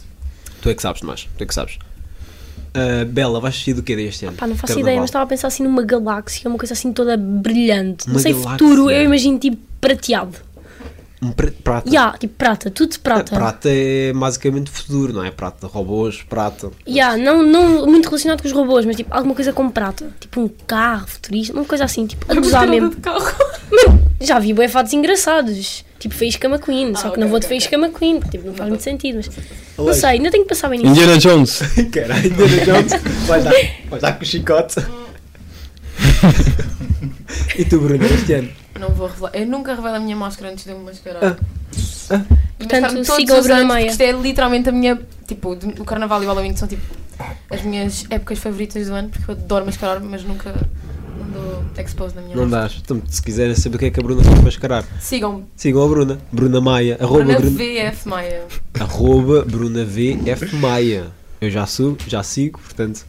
Tu 0.61 0.69
é 0.69 0.73
que 0.75 0.81
sabes, 0.81 1.01
Tomás, 1.01 1.27
tu 1.37 1.43
é 1.43 1.47
que 1.47 1.53
sabes. 1.53 1.79
Ah, 2.73 3.05
Bela, 3.05 3.39
vais 3.39 3.55
vestir 3.55 3.73
do 3.73 3.81
quê 3.83 3.95
deste 3.95 4.25
ano? 4.25 4.37
Pá, 4.37 4.45
não 4.47 4.55
faço 4.55 4.67
Carnaval. 4.67 4.81
ideia, 4.83 4.99
mas 5.01 5.09
estava 5.09 5.23
a 5.25 5.27
pensar 5.27 5.47
assim 5.47 5.63
numa 5.63 5.81
galáxia, 5.83 6.47
uma 6.49 6.57
coisa 6.57 6.73
assim 6.73 6.91
toda 6.93 7.17
brilhante. 7.17 8.05
Uma 8.05 8.13
não 8.13 8.19
sei, 8.19 8.33
galáxia. 8.33 8.51
futuro, 8.51 8.89
eu 8.91 9.03
imagino 9.03 9.39
tipo 9.39 9.57
prateado. 9.81 10.37
Um 11.21 11.31
pre- 11.33 11.51
prata. 11.51 11.89
Ya, 11.93 12.13
tipo 12.17 12.33
prata, 12.35 12.71
tudo 12.71 12.91
de 12.91 12.99
prata. 12.99 13.35
Prata 13.35 13.67
é 13.69 14.13
basicamente 14.13 14.69
futuro, 14.71 15.11
não 15.11 15.21
é? 15.25 15.29
Prata, 15.31 15.67
robôs, 15.67 16.21
prata. 16.23 16.71
Ya, 16.87 17.17
não, 17.17 17.43
não 17.43 17.85
muito 17.87 18.05
relacionado 18.05 18.41
com 18.41 18.47
os 18.47 18.53
robôs, 18.53 18.85
mas 18.85 18.95
tipo 18.95 19.13
alguma 19.13 19.35
coisa 19.35 19.51
com 19.51 19.69
prata. 19.69 20.09
Tipo 20.19 20.39
um 20.39 20.47
carro 20.65 21.07
futurista, 21.07 21.53
uma 21.53 21.65
coisa 21.65 21.83
assim, 21.83 22.05
tipo 22.07 22.25
a 22.31 22.35
gozar 22.35 22.65
mesmo. 22.67 22.93
Mano, 23.03 23.99
já 24.19 24.39
vi 24.39 24.53
bué 24.53 24.67
fatos 24.67 24.93
engraçados. 24.93 25.85
Tipo 25.99 26.15
Faísca 26.15 26.47
McQueen, 26.47 26.95
só 26.95 27.09
que 27.09 27.19
não 27.19 27.27
vou 27.27 27.39
de 27.39 27.47
Faísca 27.47 27.75
McQueen, 27.75 28.19
porque 28.19 28.37
tipo, 28.37 28.47
não 28.47 28.55
faz 28.55 28.69
muito 28.69 28.83
sentido. 28.83 29.17
Mas 29.17 29.29
não 29.77 29.93
sei, 29.93 30.11
ainda 30.11 30.31
tenho 30.31 30.43
que 30.43 30.49
pensar 30.49 30.69
bem 30.69 30.79
nisso. 30.79 30.91
Indiana 30.91 31.17
Jones. 31.17 31.59
Caralho, 31.91 32.25
Indiana 32.25 32.63
Jones. 32.65 32.93
Vais 33.27 33.43
dar, 33.43 33.53
vais 33.89 34.01
dar 34.01 34.13
com 34.13 34.23
o 34.23 34.25
chicote. 34.25 34.79
e 37.57 37.65
tu, 37.65 37.79
Bruno, 37.79 38.05
este 38.05 38.33
ano? 38.33 38.49
Não 38.79 38.89
vou 38.89 39.07
revelar. 39.07 39.31
Eu 39.33 39.45
nunca 39.45 39.75
revelo 39.75 39.95
a 39.95 39.99
minha 39.99 40.15
máscara 40.15 40.51
antes 40.51 40.63
de 40.63 40.71
eu 40.71 40.79
me 40.79 40.85
mascarar. 40.85 41.21
Ah. 41.21 41.35
Ah. 42.11 42.21
Portanto, 42.57 43.03
sigam 43.03 43.41
Bruna 43.41 43.55
anos, 43.55 43.67
Maia. 43.67 43.87
Isto 43.87 44.01
é 44.01 44.11
literalmente 44.13 44.69
a 44.69 44.71
minha. 44.71 44.97
Tipo, 45.27 45.51
o 45.51 45.83
Carnaval 45.83 46.23
e 46.23 46.25
o 46.25 46.29
Halloween 46.29 46.55
são 46.55 46.67
tipo 46.67 46.81
as 47.49 47.61
minhas 47.61 48.05
épocas 48.09 48.39
favoritas 48.39 48.87
do 48.87 48.93
ano, 48.93 49.09
porque 49.09 49.29
eu 49.29 49.35
adoro 49.35 49.65
mascarar, 49.65 49.99
mas 49.99 50.23
nunca 50.23 50.55
não 51.29 51.41
dou 51.41 51.63
expose 51.83 52.15
na 52.15 52.21
minha 52.21 52.35
Não 52.35 52.49
dás. 52.49 52.77
Então, 52.83 53.01
se 53.07 53.21
quiserem 53.21 53.55
saber 53.55 53.75
o 53.75 53.79
que 53.79 53.85
é 53.85 53.89
que 53.91 53.99
a 53.99 54.03
Bruna 54.03 54.23
faz 54.23 54.41
mascarar, 54.41 54.85
Sigam-me. 54.99 55.45
sigam 55.55 55.83
a 55.83 55.87
Bruna. 55.87 56.19
Bruna 56.31 56.59
Maia. 56.61 56.97
Arroba 56.99 57.23
Bruna 57.23 57.39
Bruna, 57.39 57.57
VF 57.91 58.07
Maia. 58.09 58.43
arroba 58.79 59.45
Bruna 59.45 59.85
VF 59.85 60.55
Maia. 60.55 61.07
Eu 61.41 61.49
já 61.49 61.65
subo, 61.65 61.97
já 62.07 62.21
sigo, 62.23 62.59
portanto, 62.59 63.05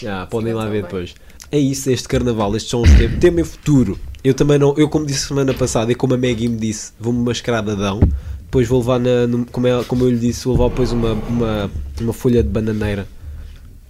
já 0.00 0.26
podem 0.26 0.52
lá 0.54 0.66
ver 0.66 0.82
depois. 0.84 1.14
É 1.52 1.58
isso, 1.58 1.90
este 1.90 2.08
carnaval, 2.08 2.54
estes 2.56 2.70
são 2.70 2.80
os 2.82 2.90
tempos. 2.90 3.18
Tema 3.18 3.40
é 3.40 3.44
futuro. 3.44 3.98
Eu 4.22 4.32
também 4.34 4.58
não, 4.58 4.74
eu 4.76 4.88
como 4.88 5.04
disse 5.04 5.26
semana 5.26 5.52
passada 5.52 5.90
e 5.92 5.94
como 5.94 6.14
a 6.14 6.16
Maggie 6.16 6.48
me 6.48 6.56
disse, 6.56 6.92
vou-me 6.98 7.18
mascarar 7.24 7.62
de 7.62 7.72
Adão. 7.72 8.00
Depois 8.40 8.66
vou 8.68 8.80
levar, 8.80 8.98
na, 8.98 9.26
no- 9.26 9.44
como, 9.46 9.66
ela- 9.66 9.84
como 9.84 10.04
eu 10.04 10.10
lhe 10.10 10.18
disse, 10.18 10.44
vou 10.44 10.54
levar 10.54 10.68
depois 10.70 10.92
uma, 10.92 11.12
uma, 11.12 11.70
uma 12.00 12.12
folha 12.12 12.42
de 12.42 12.48
bananeira. 12.48 13.06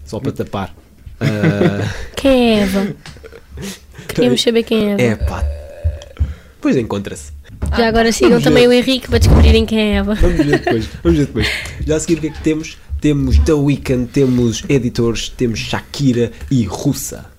Só 0.04 0.18
para 0.18 0.32
tapar. 0.32 0.74
Ah, 1.22 1.86
Quem 2.16 2.60
é 2.60 2.62
Eva? 2.62 2.94
Queríamos 4.08 4.42
saber 4.42 4.62
quem 4.64 4.90
é 4.90 4.92
Eva. 4.92 5.02
é 5.02 5.16
pá. 5.16 5.44
Depois 6.56 6.76
encontra-se. 6.76 7.32
Já 7.76 7.88
agora 7.88 8.10
sigam 8.12 8.30
Vamos 8.32 8.44
também 8.44 8.68
ver. 8.68 8.68
o 8.68 8.72
Henrique 8.78 9.08
para 9.08 9.18
descobrirem 9.18 9.64
quem 9.64 9.78
é 9.78 9.94
Eva. 9.96 10.14
Vamos 10.14 10.36
ver 10.38 10.58
depois. 10.58 10.88
Vamos 11.02 11.18
ver 11.18 11.26
depois. 11.26 11.48
Já 11.86 11.96
a 11.96 12.00
seguir 12.00 12.18
o 12.18 12.20
que 12.20 12.26
é 12.26 12.30
que 12.30 12.40
temos? 12.42 12.76
Temos 13.00 13.38
The 13.38 13.52
Weeknd, 13.54 14.08
temos 14.12 14.62
editores, 14.68 15.28
temos 15.30 15.58
Shakira 15.58 16.30
e 16.50 16.64
Russa. 16.64 17.29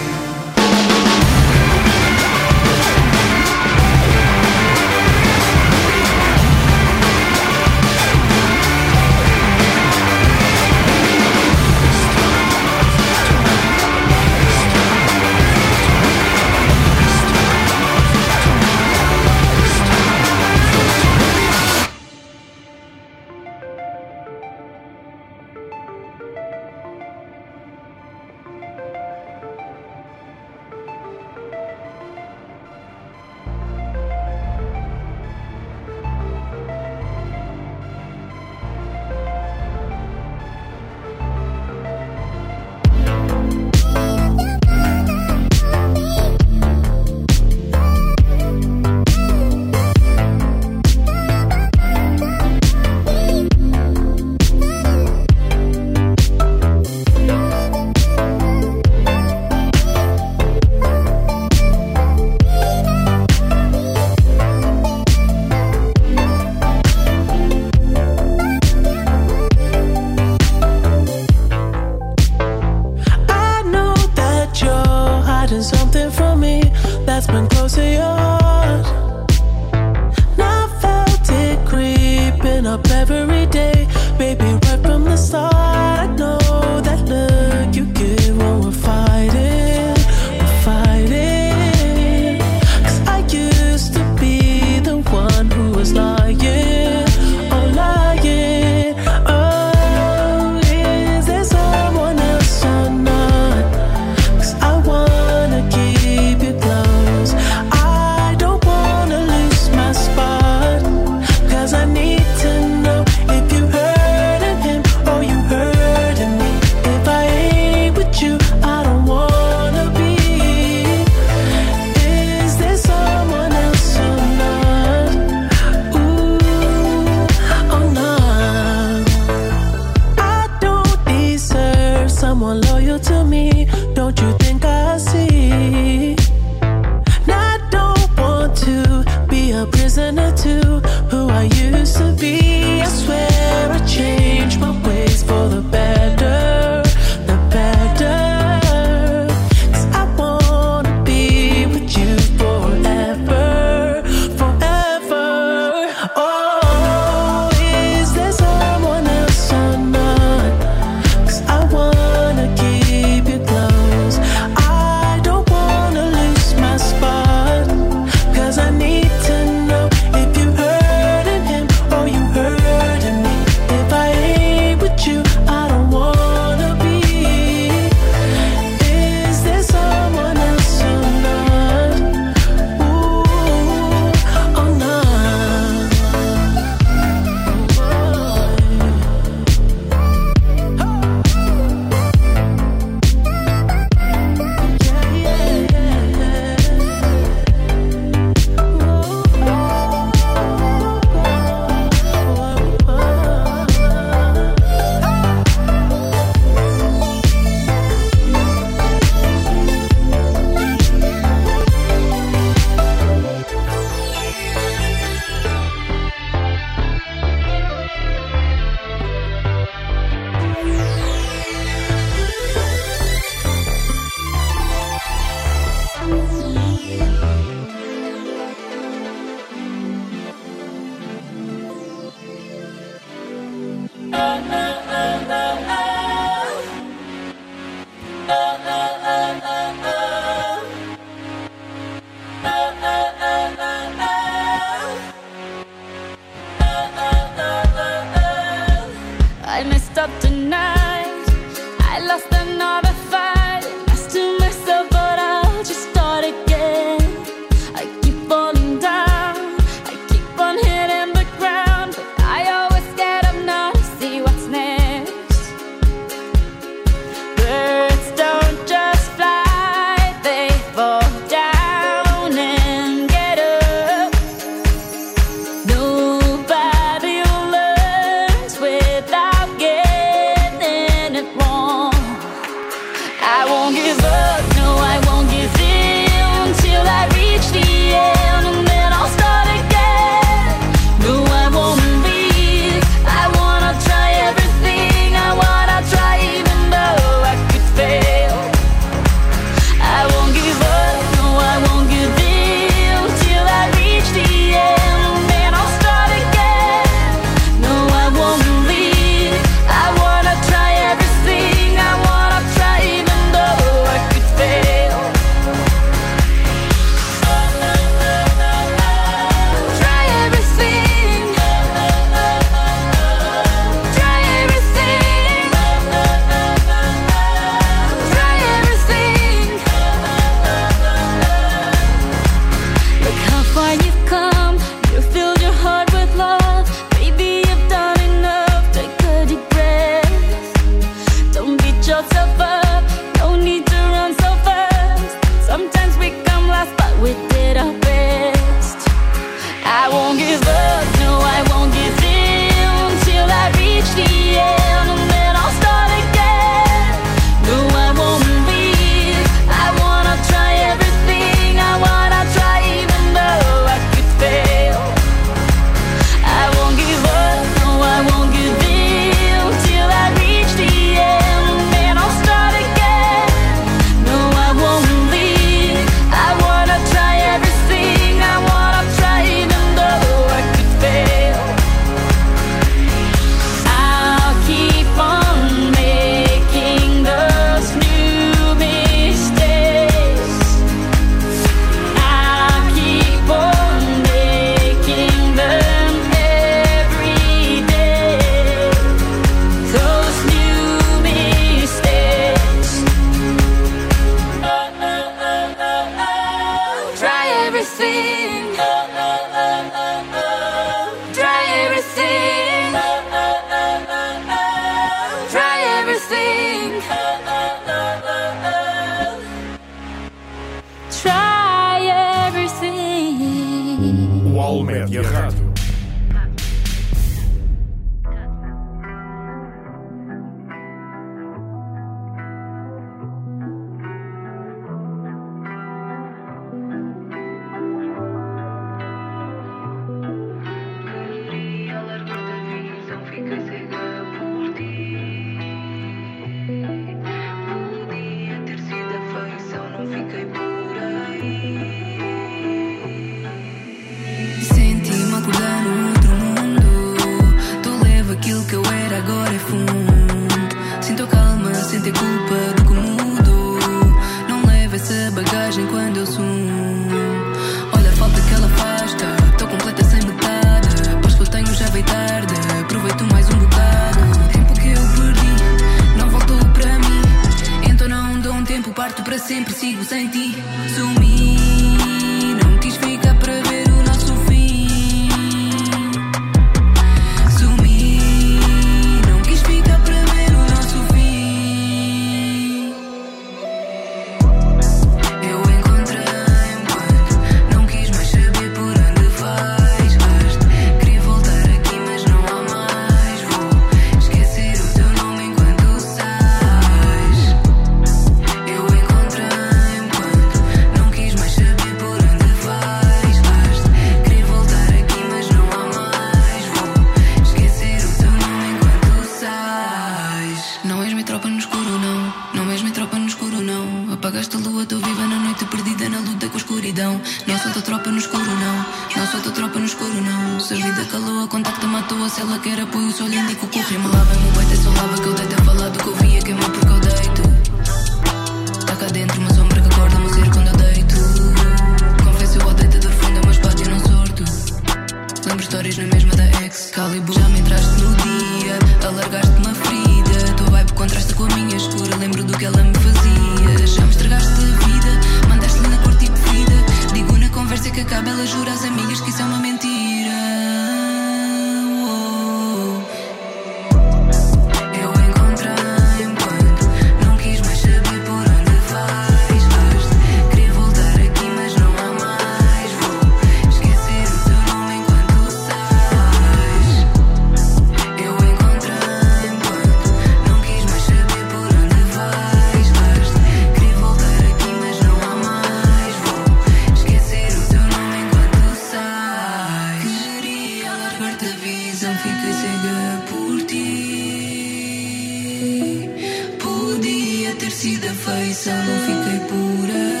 Podia 597.60 597.78
ter 597.78 597.82
sido 597.82 597.90
afeição, 597.90 598.56
não 598.56 598.78
fiquei 598.86 599.18
por 599.28 599.70
aí. 599.70 600.00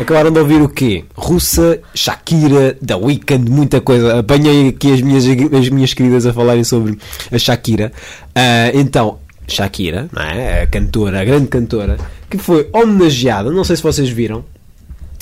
Acabaram 0.00 0.32
de 0.32 0.38
ouvir 0.40 0.60
o 0.62 0.68
quê? 0.68 1.04
Russa, 1.14 1.78
Shakira, 1.94 2.76
The 2.84 2.96
Weeknd, 2.96 3.50
muita 3.50 3.80
coisa. 3.80 4.18
Apanhei 4.18 4.68
aqui 4.68 4.92
as 4.92 5.00
minhas, 5.00 5.24
as 5.26 5.68
minhas 5.68 5.94
queridas 5.94 6.26
a 6.26 6.32
falarem 6.32 6.64
sobre 6.64 6.98
a 7.30 7.38
Shakira. 7.38 7.92
Ah, 8.34 8.70
então, 8.74 9.18
Shakira, 9.52 10.08
não 10.12 10.22
é? 10.22 10.62
a 10.62 10.66
cantora, 10.66 11.20
a 11.20 11.24
grande 11.24 11.46
cantora, 11.48 11.96
que 12.30 12.38
foi 12.38 12.68
homenageada, 12.72 13.50
não 13.50 13.64
sei 13.64 13.76
se 13.76 13.82
vocês 13.82 14.08
viram, 14.08 14.44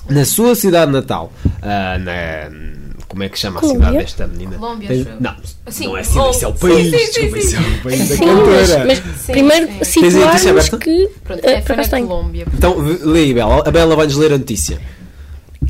na 0.08 0.24
sua 0.24 0.54
cidade 0.54 0.90
natal. 0.92 1.32
Ah, 1.62 1.98
na- 1.98 2.70
como 3.08 3.24
é 3.24 3.28
que 3.28 3.36
chama 3.38 3.58
a 3.58 3.60
Colômbia? 3.60 3.86
cidade 3.88 4.04
desta 4.04 4.26
menina? 4.28 4.56
Colômbia, 4.56 4.86
Tem- 4.88 5.06
não, 5.18 5.34
Assim, 5.66 5.84
não 5.86 5.96
é 5.96 6.04
cidade, 6.04 6.30
isso 6.30 6.44
é 6.44 6.48
o 6.48 6.52
sim, 6.52 6.58
país. 6.58 6.90
sim, 6.90 6.98
sim, 6.98 7.06
desculpa, 7.10 7.40
sim. 7.40 7.46
isso 7.46 7.56
é 7.56 7.60
o 7.60 7.82
país 7.82 7.98
da 8.08 8.14
Sim, 8.16 8.24
cantora. 8.24 8.84
mas, 8.86 9.02
mas 9.02 9.26
primeiro 9.26 9.66
a 9.66 9.84
notícia 9.84 9.84
situarmos 9.84 10.68
que 10.68 11.08
Pronto, 11.24 11.44
eh, 11.44 11.50
é 11.52 11.56
por 11.60 11.66
foi 11.66 11.76
na. 11.76 12.06
Colômbia. 12.06 12.46
Então, 12.54 12.76
aí, 13.14 13.34
Bela. 13.34 13.62
A 13.66 13.70
Bela 13.72 13.96
vai-nos 13.96 14.16
ler 14.16 14.32
a 14.32 14.38
notícia. 14.38 14.78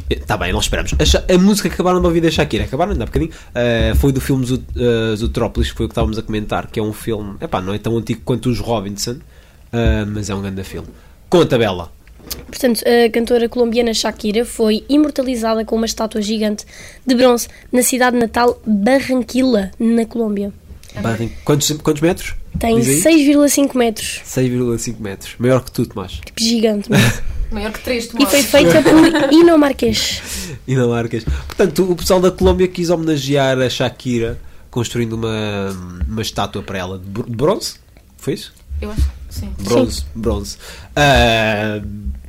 Está 0.09 0.36
bem, 0.36 0.53
nós 0.53 0.64
esperamos. 0.64 0.93
A, 0.95 1.34
a 1.34 1.38
música 1.38 1.68
que 1.68 1.74
acabaram 1.74 2.01
de 2.01 2.07
ouvir 2.07 2.20
da 2.20 2.30
Shakira, 2.30 2.64
acabaram 2.64 2.93
ainda 2.93 3.05
há 3.05 3.07
bocadinho, 3.07 3.32
eh, 3.55 3.93
foi 3.97 4.12
do 4.12 4.20
filme 4.20 4.45
Zoot- 4.47 4.64
eh, 4.76 5.16
Zootrópolis, 5.16 5.70
que 5.70 5.76
foi 5.76 5.86
o 5.86 5.88
que 5.88 5.93
estávamos 5.93 6.18
a 6.18 6.22
comentar, 6.22 6.68
que 6.68 6.78
é 6.78 6.82
um 6.82 6.93
filme, 6.93 7.36
epá, 7.41 7.61
não 7.61 7.74
é 7.74 7.78
tão 7.78 7.97
antigo 7.97 8.20
quanto 8.24 8.49
os 8.49 8.59
Robinson, 8.61 9.16
eh, 9.72 10.05
mas 10.05 10.30
é 10.30 10.34
um 10.34 10.43
grande 10.43 10.62
filme. 10.64 10.88
Conta, 11.28 11.59
Bela. 11.59 11.91
Portanto, 12.47 12.82
a 12.86 13.11
cantora 13.11 13.49
colombiana 13.49 13.93
Shakira 13.95 14.45
foi 14.45 14.84
imortalizada 14.88 15.64
com 15.64 15.74
uma 15.76 15.86
estátua 15.86 16.22
gigante 16.22 16.64
de 17.05 17.14
bronze 17.14 17.49
na 17.72 17.82
cidade 17.82 18.16
natal 18.16 18.61
Barranquilla, 18.64 19.70
na 19.78 20.05
Colômbia. 20.07 20.53
Barring- 21.03 21.32
Quantos, 21.45 21.70
quantos 21.82 22.03
metros? 22.03 22.34
Tem 22.59 22.78
Diz 22.78 23.07
aí? 23.07 23.26
6,5 23.26 23.74
metros. 23.76 24.20
6,5 24.26 24.98
metros. 25.01 25.34
Maior 25.38 25.64
que 25.64 25.70
tu, 25.70 25.86
Tomás. 25.86 26.12
Tipo, 26.12 26.42
gigante. 26.42 26.90
mesmo. 26.90 27.22
Maior 27.51 27.72
que 27.72 27.80
três 27.80 28.05
e 28.05 28.09
tomates. 28.11 28.30
foi 28.30 28.42
feita 28.44 28.80
por 28.82 29.32
Ino 29.32 29.59
Marques. 29.59 30.20
E 30.68 30.74
não 30.76 30.90
marcas. 30.90 31.24
Portanto, 31.24 31.90
o 31.90 31.96
pessoal 31.96 32.20
da 32.20 32.30
Colômbia 32.30 32.68
quis 32.68 32.90
homenagear 32.90 33.59
a 33.59 33.68
Shakira 33.68 34.38
construindo 34.70 35.14
uma, 35.14 35.70
uma 36.07 36.22
estátua 36.22 36.62
para 36.62 36.78
ela 36.78 36.98
de 36.98 37.07
br- 37.07 37.24
de 37.28 37.34
bronze. 37.36 37.74
Foi 38.18 38.34
isso? 38.34 38.53
Eu 38.80 38.90
acho 38.92 39.01
que 39.03 39.34
sim. 39.34 39.53
Bronze, 39.59 40.05
bronze. 40.14 40.59
Ah, 40.94 41.80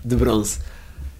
de 0.03 0.15
bronze. 0.15 0.57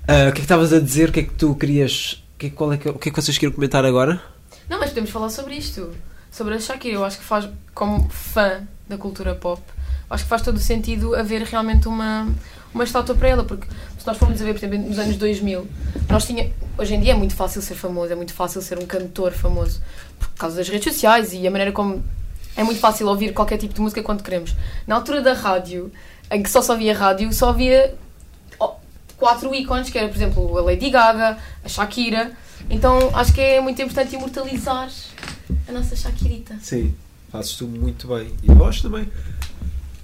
Ah, 0.08 0.14
o 0.14 0.18
que 0.26 0.28
é 0.30 0.32
que 0.32 0.39
estavas 0.41 0.74
a 0.74 0.80
dizer? 0.80 1.10
O 1.10 1.12
que 1.12 1.20
é 1.20 1.24
que 1.24 1.34
tu 1.36 1.54
querias. 1.54 2.24
É, 2.39 2.39
que- 2.39 2.49
qual 2.49 2.74
é 2.74 2.78
que, 2.78 2.89
o 2.89 2.93
que 2.97 3.10
é 3.10 3.12
que 3.12 3.22
vocês 3.22 3.38
queriam 3.38 3.54
comentar 3.54 3.86
agora? 3.86 4.20
Não, 4.68 4.80
mas 4.80 4.89
podemos 4.89 5.12
falar 5.12 5.30
sobre 5.30 5.54
isto. 5.56 5.91
Sobre 6.32 6.56
a 6.56 6.60
Shakira. 6.60 6.95
Eu 6.95 7.06
acho 7.06 7.20
que 7.20 7.24
faz, 7.26 7.47
como 7.76 8.10
fã 8.10 8.62
da 8.92 8.98
cultura 8.98 9.34
pop, 9.34 9.62
acho 10.10 10.24
que 10.24 10.30
faz 10.30 10.42
todo 10.42 10.58
o 10.58 10.60
sentido 10.60 11.16
haver 11.16 11.42
realmente 11.44 11.88
uma, 11.88 12.28
uma 12.74 12.84
estátua 12.84 13.16
para 13.16 13.30
ela. 13.30 13.44
Porque 13.44 13.68
se 13.98 14.06
nós 14.06 14.18
formos 14.18 14.42
a 14.42 14.46
ver, 14.46 14.54
por 14.54 14.60
exemplo, 14.60 14.88
nos 14.88 15.00
anos 15.00 15.16
2000, 15.18 15.68
nós 16.10 16.26
tinha, 16.26 16.52
hoje 16.78 16.96
em 16.96 17.02
dia 17.02 17.14
é 17.14 17.16
muito 17.16 17.36
fácil 17.36 17.62
ser 17.62 17.76
famoso, 17.76 18.12
é 18.12 18.16
muito 18.16 18.34
fácil 18.34 18.62
ser 18.62 18.78
um 18.78 18.86
cantor 18.86 19.32
famoso 19.32 19.82
por 20.20 20.30
causa 20.36 20.58
das 20.58 20.70
redes 20.70 20.94
sociais 20.94 21.34
e 21.34 21.48
a 21.48 21.52
maneira 21.52 21.72
como 21.72 22.04
é 22.56 22.64
muito 22.64 22.80
fácil 22.80 23.08
ouvir 23.08 23.34
qualquer 23.34 23.58
tipo 23.58 23.74
de 23.74 23.82
música 23.82 24.04
quando 24.04 24.24
queremos. 24.24 24.56
Na 24.86 24.96
altura 24.96 25.22
da 25.22 25.34
rádio, 25.34 25.92
em 26.30 26.44
que 26.44 26.50
só 26.50 26.62
só 26.62 26.74
havia 26.74 26.96
rádio, 26.96 27.32
só 27.34 27.50
havia 27.50 27.96
quatro 29.18 29.54
ícones, 29.54 29.89
que 29.92 29.98
era, 30.00 30.08
por 30.08 30.16
exemplo, 30.16 30.58
a 30.58 30.62
Lady 30.62 30.89
Gaga, 30.89 31.38
a 31.64 31.70
Shakira, 31.70 32.32
Então 32.70 33.12
acho 33.14 33.32
que 33.34 33.39
é 33.39 33.62
muito 33.62 33.80
importante 33.80 34.16
imortalizar 34.16 34.89
a 35.68 35.72
nossa 35.72 35.96
Shakirita. 35.96 36.58
Sim, 36.62 36.94
fazes 37.32 37.53
tu 37.53 37.65
muito 37.67 38.07
bem. 38.07 38.27
E 38.43 38.53
gosto 38.53 38.89
também. 38.89 39.07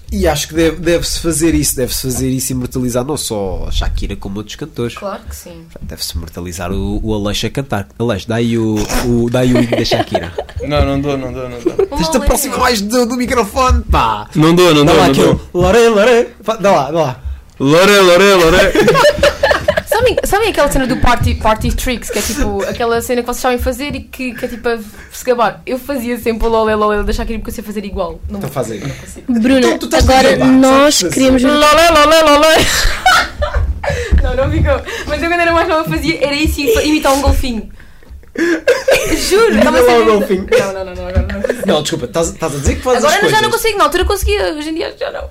E 0.09 0.25
acho 0.25 0.47
que 0.47 0.53
deve- 0.53 0.77
deve-se 0.77 1.19
fazer 1.19 1.53
isso, 1.53 1.75
deve-se 1.75 2.01
fazer 2.03 2.29
isso 2.29 2.53
imortalizar 2.53 3.03
não 3.03 3.17
só 3.17 3.65
a 3.67 3.71
Shakira 3.71 4.15
como 4.15 4.37
outros 4.37 4.55
cantores. 4.55 4.97
Claro 4.97 5.21
que 5.29 5.35
sim. 5.35 5.65
Deve-se 5.81 6.15
imortalizar 6.15 6.71
o, 6.71 7.01
o 7.05 7.13
Aleixo 7.13 7.45
a 7.45 7.49
cantar. 7.49 7.89
Aleixo, 7.99 8.25
dá 8.25 8.35
aí 8.35 8.57
o, 8.57 8.75
o, 9.05 9.29
dá 9.29 9.39
aí 9.41 9.53
o 9.53 9.61
hino 9.61 9.71
da 9.71 9.83
Shakira. 9.83 10.33
Não, 10.67 10.83
não 10.83 10.99
dou, 10.99 11.15
não 11.17 11.31
dou, 11.31 11.47
não 11.47 11.59
dou. 11.61 11.85
Tens-te 11.97 12.17
aproximar 12.17 12.59
mais 12.59 12.81
do, 12.81 13.05
do 13.05 13.15
microfone, 13.15 13.83
pá! 13.83 14.27
Não 14.35 14.55
dou, 14.55 14.73
não 14.73 14.83
dá 14.83 14.91
dou, 14.91 14.99
lá 15.01 15.05
não 15.07 15.11
aquele 15.11 15.27
dou. 15.27 15.41
Lore, 15.53 15.87
lore. 15.89 16.27
Dá 16.59 16.71
lá, 16.71 16.91
dá 16.91 16.99
lá. 16.99 17.23
Lore, 17.59 17.99
lore, 17.99 18.33
lore. 18.33 18.57
Sabem, 20.07 20.17
sabem 20.23 20.49
aquela 20.49 20.71
cena 20.71 20.87
do 20.87 20.97
party, 20.97 21.35
party 21.35 21.75
Tricks, 21.75 22.09
que 22.09 22.19
é 22.19 22.21
tipo 22.21 22.63
aquela 22.63 23.01
cena 23.01 23.21
que 23.21 23.27
vocês 23.27 23.41
sabem 23.41 23.57
fazer 23.57 23.93
e 23.95 24.01
que, 24.01 24.33
que 24.33 24.45
é 24.45 24.47
tipo 24.47 24.67
a 24.69 24.77
se 25.11 25.25
gabar? 25.25 25.61
Eu 25.65 25.77
fazia 25.77 26.17
sempre 26.17 26.47
o 26.47 26.49
lolé 26.49 26.75
lolé 26.75 27.03
da 27.03 27.11
Shakira 27.11 27.39
porque 27.39 27.49
eu 27.51 27.55
sei 27.55 27.63
fazer 27.63 27.83
igual. 27.83 28.19
Não 28.29 28.37
Então 28.39 28.49
faz 28.49 28.71
aí. 28.71 28.79
Bruna, 29.27 29.61
Tu- 29.77 29.79
tu 29.79 29.85
estás 29.85 30.09
a 30.09 30.13
agora 30.19 30.45
nós 30.45 31.03
queremos. 31.03 31.43
Lolé 31.43 31.89
lolé 31.89 32.21
lolé. 32.21 32.55
Não, 34.21 34.35
não 34.35 34.51
ficou. 34.51 34.81
Mas 35.07 35.23
eu 35.23 35.29
quando 35.29 35.39
era 35.39 35.51
mais 35.53 35.67
nova 35.69 35.89
fazia, 35.89 36.21
era 36.21 36.35
isso 36.35 36.59
imitar 36.59 37.13
um 37.13 37.21
golfinho. 37.21 37.69
Juro, 38.35 39.53
Imita 39.53 39.57
estava 39.59 39.79
lá 39.79 39.83
o 39.83 39.87
sempre- 39.87 40.05
golfinho. 40.11 40.47
Não, 40.51 40.73
não, 40.73 40.85
não, 40.85 40.93
não, 40.95 41.07
agora 41.07 41.27
não 41.33 41.41
consigo. 41.41 41.67
Não, 41.67 41.81
desculpa, 41.81 42.05
estás 42.05 42.29
a 42.43 42.47
dizer 42.59 42.75
que 42.75 42.81
fazes 42.81 43.03
Agora 43.03 43.15
as 43.17 43.23
não- 43.23 43.29
já 43.29 43.41
não 43.41 43.49
consigo, 43.49 43.77
na 43.77 43.83
altura 43.85 44.03
conseguia, 44.05 44.53
hoje 44.55 44.69
em 44.69 44.73
dia 44.73 44.93
já 44.99 45.09
não. 45.11 45.29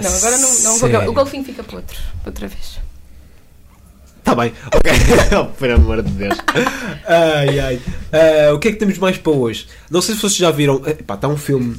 Não, 0.00 0.14
agora 0.16 0.38
não, 0.38 0.48
não? 0.62 1.08
O 1.08 1.12
golfinho 1.12 1.44
fica 1.44 1.62
para 1.62 1.76
outro, 1.76 1.98
para 2.22 2.30
outra 2.30 2.48
vez. 2.48 2.78
Tá 4.24 4.34
bem, 4.36 4.52
ok. 4.66 4.92
oh, 5.40 5.44
por 5.58 5.70
amor 5.70 6.02
de 6.02 6.10
Deus. 6.12 6.38
Ai, 7.06 7.58
ai. 7.58 7.80
Ah, 8.12 8.52
o 8.54 8.58
que 8.58 8.68
é 8.68 8.72
que 8.72 8.78
temos 8.78 8.96
mais 8.98 9.18
para 9.18 9.32
hoje? 9.32 9.66
Não 9.90 10.00
sei 10.00 10.14
se 10.14 10.20
vocês 10.20 10.36
já 10.36 10.50
viram. 10.50 10.80
Epá, 10.86 11.14
está 11.14 11.26
um 11.28 11.36
filme. 11.36 11.76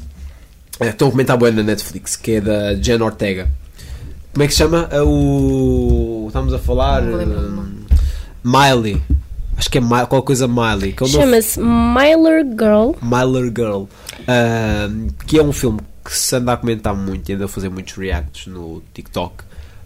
eh, 0.79 0.89
Estão 0.89 1.07
a 1.07 1.11
comentar 1.11 1.37
bem 1.37 1.51
na 1.51 1.63
Netflix, 1.63 2.15
que 2.15 2.33
é 2.33 2.41
da 2.41 2.73
Jen 2.75 3.01
Ortega. 3.01 3.49
Como 4.33 4.43
é 4.43 4.47
que 4.47 4.53
se 4.53 4.59
chama? 4.59 4.89
Ah, 4.91 5.03
o. 5.03 6.25
Estamos 6.27 6.53
a 6.53 6.59
falar. 6.59 7.01
Hum, 7.03 7.85
Miley. 8.43 9.01
Acho 9.55 9.69
que 9.69 9.77
é 9.77 9.81
Mi- 9.81 10.05
qualquer 10.07 10.21
coisa 10.25 10.47
Miley. 10.47 10.95
É 11.01 11.05
Chama-se 11.05 11.59
Myler 11.61 12.43
Girl. 12.45 12.91
Myler 13.01 13.53
Girl, 13.55 13.83
ahm, 14.27 15.07
que 15.25 15.37
é 15.39 15.43
um 15.43 15.53
filme 15.53 15.79
que 16.03 16.13
se 16.17 16.35
anda 16.35 16.51
a 16.53 16.57
comentar 16.57 16.93
muito 16.95 17.29
e 17.29 17.33
anda 17.35 17.45
a 17.45 17.47
fazer 17.47 17.69
muitos 17.69 17.93
reacts 17.95 18.47
no 18.47 18.81
TikTok. 18.93 19.43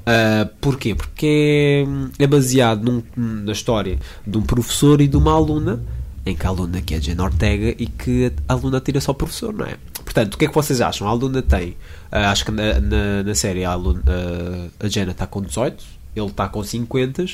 Ah, 0.10 0.48
porquê? 0.62 0.96
Porque 0.96 1.86
é, 2.20 2.24
é 2.24 2.28
baseado 2.28 2.82
num- 2.84 3.04
na 3.44 3.52
história 3.52 4.00
de 4.26 4.38
um 4.38 4.42
professor 4.42 5.02
e 5.02 5.08
de 5.08 5.18
uma 5.18 5.34
aluna, 5.34 5.82
em 6.26 6.34
que 6.36 6.46
a 6.46 6.50
aluna 6.50 6.82
que 6.82 6.94
é 6.94 6.98
a 6.98 7.00
Jane 7.02 7.20
Ortega 7.22 7.76
e 7.78 7.86
que 7.88 8.32
a 8.48 8.54
aluna 8.54 8.80
tira 8.80 9.02
só 9.02 9.12
o 9.12 9.16
professor, 9.16 9.54
não 9.54 9.66
é? 9.66 9.76
Portanto, 10.04 10.36
o 10.36 10.38
que 10.38 10.46
é 10.46 10.48
que 10.48 10.54
vocês 10.56 10.80
acham? 10.80 11.06
A 11.08 11.10
aluna 11.12 11.42
tem, 11.42 11.76
ah, 12.12 12.32
acho 12.32 12.46
que 12.46 12.52
na, 12.52 12.80
na, 12.80 13.24
na 13.24 13.36
série 13.36 13.66
a, 13.66 13.72
aluna, 13.72 14.02
ah, 14.08 14.70
a 14.80 14.88
está 14.88 15.28
com 15.28 15.42
18, 15.42 15.84
ele 16.16 16.26
está 16.28 16.48
com 16.48 16.64
50. 16.64 17.26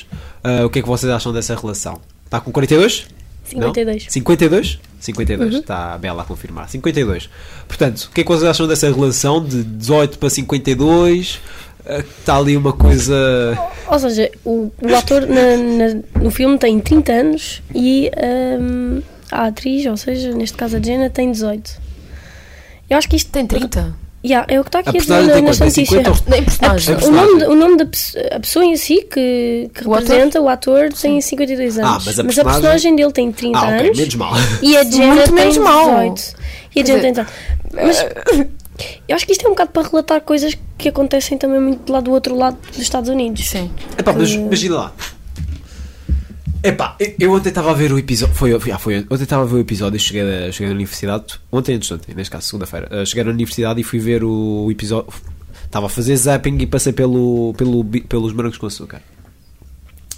Ah, 0.42 0.66
o 0.66 0.70
que 0.70 0.80
é 0.80 0.82
que 0.82 0.88
vocês 0.88 1.10
acham 1.12 1.32
dessa 1.32 1.54
relação? 1.54 2.00
Está 2.24 2.40
com 2.40 2.50
42? 2.50 3.06
Não? 3.54 3.68
52. 3.68 4.06
52? 4.08 4.78
52, 4.98 5.52
Uhum. 5.54 5.60
está 5.60 5.94
a 5.94 5.98
Bela 5.98 6.22
a 6.22 6.24
confirmar. 6.24 6.68
52. 6.68 7.28
Portanto, 7.68 8.04
o 8.04 8.10
que 8.10 8.22
é 8.22 8.24
que 8.24 8.30
vocês 8.30 8.48
acham 8.50 8.66
dessa 8.66 8.90
relação 8.90 9.44
de 9.44 9.62
18 9.62 10.18
para 10.18 10.30
52? 10.30 11.40
Eh, 11.86 11.98
Está 12.18 12.36
ali 12.36 12.56
uma 12.56 12.72
coisa. 12.72 13.14
Ou 13.88 13.98
seja, 13.98 14.30
o, 14.44 14.72
o 14.80 14.94
ator 14.96 15.22
na- 15.26 15.56
na- 15.56 16.22
no 16.22 16.30
filme 16.30 16.58
tem 16.58 16.80
30 16.80 17.12
anos 17.12 17.62
e 17.74 18.10
hum, 18.60 19.02
a 19.30 19.46
atriz, 19.46 19.84
ou 19.86 19.96
seja, 19.96 20.32
neste 20.32 20.56
caso 20.56 20.76
a 20.76 20.80
Jenna, 20.80 21.10
tem 21.10 21.30
18. 21.30 21.70
Eu 22.88 22.96
acho 22.98 23.08
que 23.08 23.16
isto 23.16 23.30
tem 23.30 23.46
30. 23.46 23.94
Yeah, 24.26 24.46
é 24.50 24.58
o 24.58 24.64
que 24.64 24.68
está 24.68 24.78
A 24.78 24.80
aqui 24.80 24.88
a, 24.88 24.92
personagem 24.94 25.26
dizer 25.28 25.42
na- 25.42 25.50
Tem 25.52 25.60
notícia. 25.68 25.84
50 25.84 26.10
ou- 26.10 26.16
Nem 26.28 26.42
personagem. 26.44 26.94
A- 26.94 26.98
A 26.98 27.04
o, 27.04 27.10
nome, 27.10 27.44
o 27.44 27.54
nome 27.54 27.76
da 27.76 27.84
a 28.36 28.40
pessoa 28.40 28.64
em 28.64 28.74
si 28.78 29.02
que, 29.02 29.70
que 29.74 29.86
O 29.86 29.92
ator? 29.92 30.08
representa, 30.08 30.40
o 30.40 30.48
ator, 30.48 30.90
tem 30.94 31.20
52 31.20 31.78
Ah, 31.78 31.88
anos. 31.90 32.06
mas 32.06 32.18
a 32.18 32.22
a 32.22 32.24
personagem- 32.24 32.96
dele 32.96 33.12
tem 33.12 33.30
30 33.30 33.58
Ah, 33.58 33.64
ok, 33.68 33.80
anos. 33.80 33.98
menos 33.98 34.14
mal. 34.14 34.32
E 34.62 34.76
a 34.78 34.84
Jenna 34.84 35.06
Muito 35.16 35.24
tem 35.26 35.34
menos 35.34 35.58
mal. 35.58 35.84
18. 36.14 36.34
E 36.74 36.80
a 36.80 36.84
Jenna 36.86 37.00
tem 37.00 37.12
dizer, 37.12 37.26
18. 37.26 37.86
Mas 37.86 38.46
eu 39.08 39.16
acho 39.16 39.26
que 39.26 39.32
isto 39.32 39.44
é 39.44 39.48
um 39.48 39.52
bocado 39.52 39.70
para 39.70 39.88
relatar 39.88 40.20
coisas 40.20 40.56
que 40.78 40.88
acontecem 40.88 41.36
também 41.38 41.60
muito 41.60 41.90
lá 41.92 42.00
do 42.00 42.10
outro 42.12 42.36
lado 42.36 42.56
dos 42.68 42.78
Estados 42.78 43.08
Unidos. 43.10 43.48
Sim. 43.48 43.70
Epá, 43.98 44.12
mas 44.12 44.30
Que- 44.30 44.36
imagina 44.36 44.74
lá. 44.76 44.92
Epá, 46.62 46.96
eu- 46.98 47.14
eu 47.20 47.32
ontem 47.32 47.50
estava 47.50 47.70
a 47.70 47.74
ver 47.74 47.92
o 47.92 47.98
episódio. 47.98 48.34
Foi, 48.34 48.52
ah, 48.72 48.78
foi 48.78 48.98
ontem 49.10 49.22
estava 49.24 49.42
a 49.42 49.46
ver 49.46 49.56
o 49.56 49.58
episódio. 49.58 50.00
Cheguei, 50.00 50.22
a- 50.22 50.50
cheguei 50.50 50.68
na 50.68 50.74
universidade. 50.74 51.34
Ontem, 51.52 51.74
antes 51.74 51.88
de 51.88 51.94
ontem, 51.94 52.14
neste 52.14 52.30
caso, 52.30 52.46
segunda-feira. 52.46 52.88
eh, 52.90 53.04
cheguei 53.04 53.22
na 53.24 53.30
universidade 53.30 53.80
e 53.80 53.84
fui 53.84 53.98
ver 53.98 54.24
o 54.24 54.68
episódio. 54.70 55.12
Estava 55.66 55.86
a 55.86 55.88
fazer 55.90 56.16
zapping 56.16 56.56
e 56.58 56.66
passei 56.66 56.92
pelo, 56.92 57.52
pelo, 57.58 57.84
pelos 57.84 58.32
morangos 58.32 58.56
com 58.56 58.66
açúcar. 58.66 59.02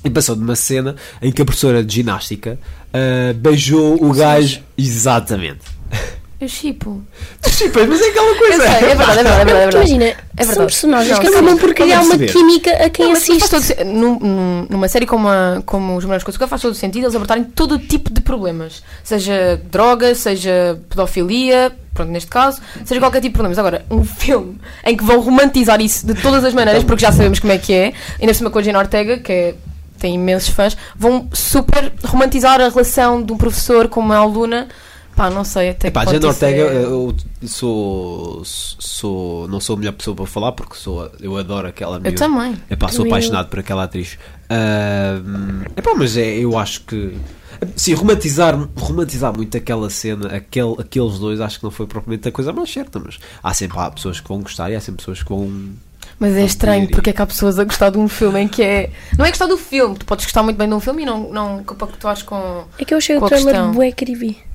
E 0.04 0.10
passou 0.10 0.36
de 0.36 0.42
uma 0.42 0.54
cena 0.54 0.94
em 1.20 1.32
que 1.32 1.42
a 1.42 1.44
professora 1.44 1.82
de 1.82 1.92
ginástica 1.92 2.58
ah, 2.94 3.32
beijou 3.34 4.00
o 4.04 4.12
gajo. 4.12 4.60
Exatamente. 4.78 5.60
Eu 6.38 6.48
chipo. 6.48 7.02
Tu 7.40 7.48
chipas, 7.50 7.88
mas 7.88 8.00
é 8.02 8.08
aquela 8.10 8.34
coisa. 8.36 8.56
sei, 8.62 8.66
é 8.70 8.78
verdade, 8.80 8.90
é 8.90 8.94
verdade, 8.94 9.20
é 9.20 9.24
verdade. 9.24 9.50
é 9.50 9.54
verdade. 9.54 9.76
Imagina, 9.76 10.04
é 10.04 10.14
são 10.14 10.46
verdade. 10.46 10.58
personagens 10.66 11.10
Não, 11.12 11.18
que 11.20 11.26
sim. 11.28 11.32
acabam 11.34 11.58
por 11.58 11.74
criar 11.74 12.00
Vamos 12.02 12.14
uma 12.16 12.26
química 12.26 12.70
a 12.84 12.90
quem 12.90 13.06
Não, 13.06 13.12
assiste. 13.12 13.48
todo 13.48 13.64
num- 13.86 14.18
num- 14.18 14.66
numa 14.68 14.86
série 14.88 15.06
como, 15.06 15.28
a, 15.28 15.62
como 15.64 15.96
Os 15.96 16.04
Morangos 16.04 16.24
com 16.24 16.30
Açúcar 16.30 16.46
faz 16.46 16.60
todo 16.60 16.74
sentido 16.74 17.04
eles 17.04 17.14
abordarem 17.14 17.42
todo 17.44 17.76
o 17.76 17.78
tipo 17.78 18.12
de 18.12 18.20
problemas. 18.20 18.82
Seja 19.02 19.58
droga, 19.70 20.14
seja 20.14 20.78
pedofilia, 20.90 21.72
pronto, 21.94 22.10
neste 22.12 22.28
caso, 22.28 22.60
seja 22.84 23.00
qualquer 23.00 23.20
tipo 23.22 23.28
de 23.32 23.34
problemas. 23.38 23.58
Agora, 23.58 23.86
um 23.90 24.04
filme 24.04 24.58
em 24.84 24.94
que 24.94 25.04
vão 25.04 25.20
romantizar 25.20 25.80
isso 25.80 26.06
de 26.06 26.14
todas 26.20 26.44
as 26.44 26.52
maneiras, 26.52 26.84
porque 26.84 27.00
já 27.00 27.12
sabemos 27.12 27.38
como 27.40 27.54
é 27.54 27.58
que 27.58 27.72
é, 27.72 27.84
ainda 28.20 28.26
por 28.32 28.34
cima 28.34 28.50
com 28.50 28.58
a 28.58 28.62
Jane 28.62 28.76
Ortega, 28.76 29.16
que 29.16 29.32
é- 29.32 29.54
tem 29.98 30.16
imensos 30.16 30.50
fãs, 30.50 30.76
vão 30.94 31.26
super 31.32 31.90
romantizar 32.04 32.60
a 32.60 32.68
relação 32.68 33.22
de 33.22 33.32
um 33.32 33.38
professor 33.38 33.88
com 33.88 34.00
uma 34.00 34.16
aluna. 34.18 34.68
Pá, 35.16 35.30
não 35.30 35.44
sei 35.44 35.70
até 35.70 35.88
Epá, 35.88 36.04
que 36.04 36.12
Jane 36.12 36.26
Ortega, 36.26 36.62
é- 36.62 36.84
eu 36.84 37.16
sou, 37.46 38.42
sou. 38.44 39.48
Não 39.48 39.58
sou 39.60 39.74
a 39.74 39.78
melhor 39.78 39.92
pessoa 39.92 40.14
para 40.14 40.26
falar 40.26 40.52
porque 40.52 40.74
sou, 40.76 41.10
eu 41.20 41.38
adoro 41.38 41.66
aquela 41.66 41.98
miúda. 41.98 42.14
também. 42.14 42.54
Epá, 42.70 42.88
sou 42.88 43.06
eu. 43.06 43.10
apaixonado 43.10 43.48
por 43.48 43.58
aquela 43.58 43.84
atriz. 43.84 44.18
Ahm, 44.50 45.62
epá, 45.74 45.94
mas 45.96 46.18
é, 46.18 46.36
eu 46.36 46.58
acho 46.58 46.82
que. 46.82 47.16
Sim, 47.74 47.94
romantizar, 47.94 48.54
romantizar 48.76 49.34
muito 49.34 49.56
aquela 49.56 49.88
cena, 49.88 50.28
aquele, 50.28 50.74
aqueles 50.78 51.18
dois, 51.18 51.40
acho 51.40 51.58
que 51.58 51.64
não 51.64 51.70
foi 51.70 51.86
propriamente 51.86 52.28
a 52.28 52.32
coisa 52.32 52.52
mais 52.52 52.70
certa, 52.70 52.98
mas 52.98 53.18
há 53.42 53.54
sempre 53.54 53.78
há 53.78 53.90
pessoas 53.90 54.20
que 54.20 54.28
vão 54.28 54.42
gostar 54.42 54.70
e 54.70 54.76
há 54.76 54.80
sempre 54.80 54.98
pessoas 54.98 55.22
que 55.22 55.28
vão. 55.30 55.50
Mas 56.18 56.34
é 56.34 56.44
estranho 56.44 56.88
porque 56.90 57.08
é 57.10 57.12
que 57.14 57.22
há 57.22 57.26
pessoas 57.26 57.58
a 57.58 57.64
gostar 57.64 57.88
de 57.88 57.96
um 57.96 58.06
filme 58.06 58.40
em 58.40 58.48
que 58.48 58.62
é. 58.62 58.90
Não 59.16 59.24
é 59.24 59.30
gostar 59.30 59.46
do 59.46 59.56
filme, 59.56 59.96
tu 59.96 60.04
podes 60.04 60.26
gostar 60.26 60.42
muito 60.42 60.58
bem 60.58 60.68
de 60.68 60.74
um 60.74 60.80
filme 60.80 61.04
e 61.04 61.06
não, 61.06 61.32
não 61.32 61.64
compactuares 61.64 62.22
com. 62.22 62.64
É 62.78 62.84
que 62.84 62.92
eu 62.92 62.98
achei 62.98 63.16
o 63.16 63.24
a 63.24 63.28
trailer 63.28 63.68
bué 63.68 63.90
creepy. 63.92 64.45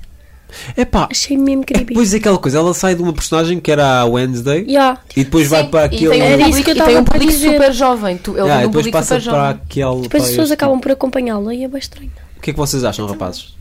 Epá, 0.78 1.08
Achei 1.12 1.38
mesmo 1.38 1.64
creepy. 1.66 1.94
Pois 1.94 2.14
é 2.14 2.18
aquela 2.18 2.38
coisa, 2.38 2.58
ela 2.58 2.74
sai 2.74 2.96
de 2.96 3.02
uma 3.02 3.14
personagem 3.14 3.60
que 3.60 3.72
era 3.72 4.02
a 4.02 4.06
Wednesday 4.06 4.66
Yeah. 4.68 5.00
e 5.16 5.24
depois 5.24 5.48
vai 5.48 5.68
para 5.68 5.84
E 5.84 5.86
aquele. 5.86 6.10
tem 6.10 6.22
um 6.22 6.38
público, 6.38 6.52
que 6.52 6.58
eu 6.58 6.60
e 6.60 6.64
tem 6.64 6.72
estava 6.74 7.00
um 7.00 7.04
público 7.04 7.32
dizer. 7.32 7.52
super 7.54 7.74
jovem. 7.74 8.18
Tu, 8.18 8.32
ele 8.32 8.40
Yeah, 8.42 8.64
e 8.64 8.66
um 8.66 8.70
depois 8.72 8.88
passa 8.92 9.20
super 9.20 9.32
para 9.32 9.40
jovem. 9.48 9.62
aquele. 9.66 10.02
Depois 10.02 10.24
as 10.24 10.30
pessoas 10.30 10.46
este- 10.46 10.54
acabam 10.54 10.80
por 10.80 10.92
acompanhá-la 10.92 11.54
e 11.54 11.64
é 11.64 11.68
bem 11.68 11.80
estranho. 11.80 12.12
O 12.38 12.42
que 12.42 12.50
é 12.50 12.54
que 12.54 12.60
vocês 12.60 12.84
acham, 12.84 13.06
rapazes? 13.08 13.56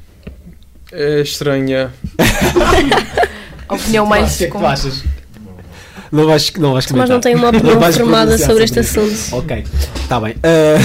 É 0.92 1.20
estranha. 1.20 1.92
A 3.68 3.74
opinião 3.74 4.06
mais. 4.06 4.36
com- 4.46 4.58
Não 6.12 6.26
vais, 6.26 6.52
não 6.54 6.72
vais 6.72 6.84
Mas 6.84 6.86
comentar. 6.86 7.08
não 7.08 7.20
tenho 7.20 7.38
uma 7.38 7.48
opinião 7.50 7.92
formada 7.92 8.36
sobre 8.38 8.64
este 8.64 8.80
assunto. 8.80 9.14
Ok, 9.36 9.64
está 10.02 10.18
bem. 10.20 10.34
Ah, 10.42 10.78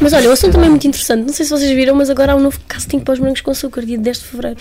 Mas 0.00 0.12
olha, 0.12 0.28
o 0.28 0.32
assunto 0.32 0.52
também 0.52 0.66
é 0.66 0.70
muito 0.70 0.86
interessante. 0.86 1.26
Não 1.26 1.32
sei 1.32 1.46
se 1.46 1.50
vocês 1.50 1.70
viram, 1.74 1.94
mas 1.94 2.10
agora 2.10 2.32
há 2.32 2.36
um 2.36 2.40
novo 2.40 2.58
casting 2.68 2.98
para 3.00 3.14
os 3.14 3.18
morangos 3.18 3.40
com 3.40 3.50
açúcar, 3.50 3.80
dia 3.86 3.96
10 3.96 4.18
de 4.18 4.24
fevereiro. 4.24 4.60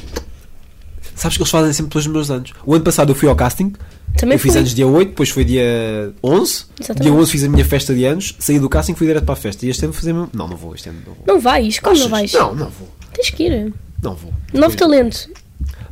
Sabes 1.22 1.38
que 1.38 1.44
eles 1.44 1.52
fazem 1.52 1.74
sempre 1.74 1.92
pelos 1.92 2.08
meus 2.08 2.32
anos. 2.32 2.54
O 2.66 2.74
ano 2.74 2.84
passado 2.84 3.12
eu 3.12 3.16
fui 3.16 3.28
ao 3.30 3.36
casting. 3.36 3.74
Também 4.18 4.36
eu 4.36 4.40
fiz 4.40 4.54
fui. 4.54 4.60
anos 4.60 4.74
dia 4.74 4.88
8, 4.88 5.10
depois 5.10 5.30
foi 5.30 5.46
dia 5.46 6.14
11. 6.24 6.66
Exatamente. 6.80 7.02
Dia 7.04 7.14
11 7.14 7.32
fiz 7.32 7.44
a 7.44 7.50
minha 7.50 7.66
festa 7.66 7.94
de 7.94 8.06
anos, 8.06 8.36
saí 8.40 8.60
do 8.60 8.68
casting 8.70 8.96
fui 8.96 9.08
direto 9.08 9.26
para 9.26 9.34
a 9.34 9.38
festa. 9.38 9.66
E 9.66 9.70
este 9.70 9.86
ano 9.86 9.94
fazer. 9.94 10.14
Não, 10.14 10.30
não 10.34 10.56
vou. 10.58 10.74
Este 10.74 10.90
ano 10.90 11.00
não 11.06 11.14
vou. 11.14 11.24
Não 11.28 11.40
vais? 11.40 11.80
Como 11.80 11.96
não 11.96 12.02
Achas? 12.02 12.12
vais? 12.12 12.34
Não, 12.34 12.56
não 12.56 12.70
vou. 12.70 12.90
Tens 13.14 13.30
que 13.30 13.44
ir. 13.44 13.74
Não 14.02 14.16
vou. 14.16 14.34
Novo 14.54 14.76
talento. 14.76 15.30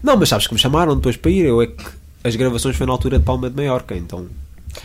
Não, 0.01 0.15
mas 0.15 0.29
sabes 0.29 0.47
que 0.47 0.53
me 0.53 0.59
chamaram 0.59 0.95
depois 0.95 1.17
para 1.17 1.31
ir. 1.31 1.45
Eu 1.45 1.61
é 1.61 1.67
que 1.67 1.83
as 2.23 2.35
gravações 2.35 2.75
foi 2.75 2.85
na 2.85 2.93
altura 2.93 3.19
de 3.19 3.25
Palma 3.25 3.49
de 3.49 3.55
Maiorca, 3.55 3.95
então. 3.95 4.27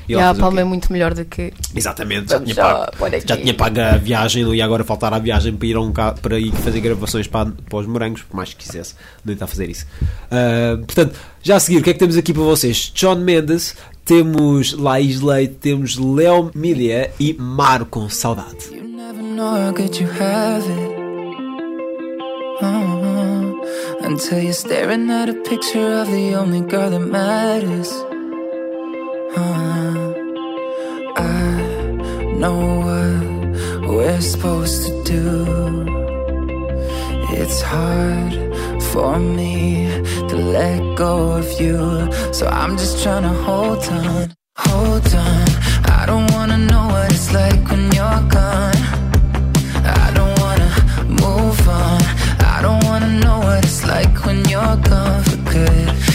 E, 0.09 0.12
e 0.12 0.16
a 0.16 0.34
Palma 0.34 0.61
é 0.61 0.64
muito 0.64 0.93
melhor 0.93 1.14
do 1.14 1.24
que. 1.24 1.53
Exatamente, 1.74 2.30
já 2.30 2.40
tinha, 2.40 2.55
pago, 2.55 2.93
já 3.26 3.36
tinha 3.36 3.55
pago 3.55 3.80
a 3.80 3.97
viagem, 3.97 4.45
não 4.45 4.55
ia 4.55 4.64
agora 4.64 4.84
faltar 4.84 5.12
a 5.12 5.18
viagem 5.18 5.55
para 5.55 5.66
ir, 5.66 5.76
um 5.76 5.93
ca... 5.93 6.12
para 6.12 6.38
ir 6.38 6.53
fazer 6.53 6.80
gravações 6.80 7.26
para, 7.26 7.51
para 7.51 7.78
os 7.78 7.86
morangos, 7.86 8.22
por 8.22 8.36
mais 8.36 8.55
que 8.55 8.64
quisesse, 8.64 8.95
não 9.24 9.32
está 9.32 9.45
a 9.45 9.49
fazer 9.49 9.70
isso. 9.70 9.86
Uh, 10.30 10.78
portanto, 10.84 11.18
já 11.43 11.57
a 11.57 11.61
seguir, 11.61 11.78
o 11.78 11.82
que 11.82 11.90
é 11.90 11.93
que 11.93 11.99
temos 11.99 12.16
aqui 12.16 12.32
para 12.32 12.43
vocês? 12.43 12.93
John 12.95 13.16
Mendes, 13.16 13.74
temos 14.05 14.72
Laís 14.72 15.20
Leite, 15.20 15.55
temos 15.55 15.97
Léo 15.97 16.51
Milia 16.55 17.11
e 17.18 17.34
Marco 17.34 18.09
Saudade. 18.11 18.72
You 18.72 18.82
never 18.82 19.22
know, 19.22 19.68
how 19.68 19.72
good 19.72 19.99
you 20.01 20.09
have 20.09 20.68
it? 20.68 21.03
Uh-huh. 22.62 23.53
Until 24.05 24.40
you're 24.40 24.53
staring 24.53 25.11
at 25.11 25.28
a 25.28 25.34
picture 25.34 26.01
of 26.01 26.11
the 26.11 26.34
only 26.36 26.61
girl 26.61 26.90
that 26.90 27.01
matters. 27.01 27.93
I 29.35 31.14
know 32.37 32.59
what 32.87 33.89
we're 33.89 34.20
supposed 34.20 34.87
to 34.87 35.05
do. 35.05 35.87
It's 37.30 37.62
hard 37.62 38.35
for 38.83 39.18
me 39.18 39.87
to 40.28 40.37
let 40.37 40.97
go 40.97 41.33
of 41.33 41.61
you. 41.61 42.11
So 42.33 42.47
I'm 42.47 42.76
just 42.76 43.03
trying 43.03 43.22
to 43.22 43.30
hold 43.30 43.83
on, 43.89 44.35
hold 44.57 45.14
on. 45.14 45.49
I 45.85 46.05
don't 46.07 46.30
wanna 46.33 46.59
know 46.59 46.89
what 46.89 47.11
it's 47.11 47.33
like 47.33 47.70
when 47.70 47.91
you're 47.93 48.22
gone. 48.28 48.76
I 49.85 50.12
don't 50.14 50.39
wanna 50.41 50.70
move 51.09 51.68
on. 51.68 52.03
I 52.55 52.61
don't 52.61 52.85
wanna 52.85 53.09
know 53.20 53.39
what 53.39 53.64
it's 53.64 53.83
like 53.87 54.26
when 54.26 54.45
you're 54.49 54.76
gone 54.76 55.22
for 55.24 55.37
good. 55.51 56.11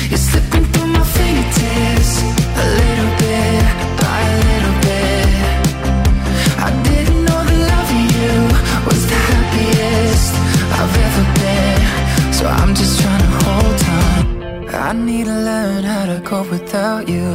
cold 16.28 16.50
without 16.50 17.08
you. 17.08 17.30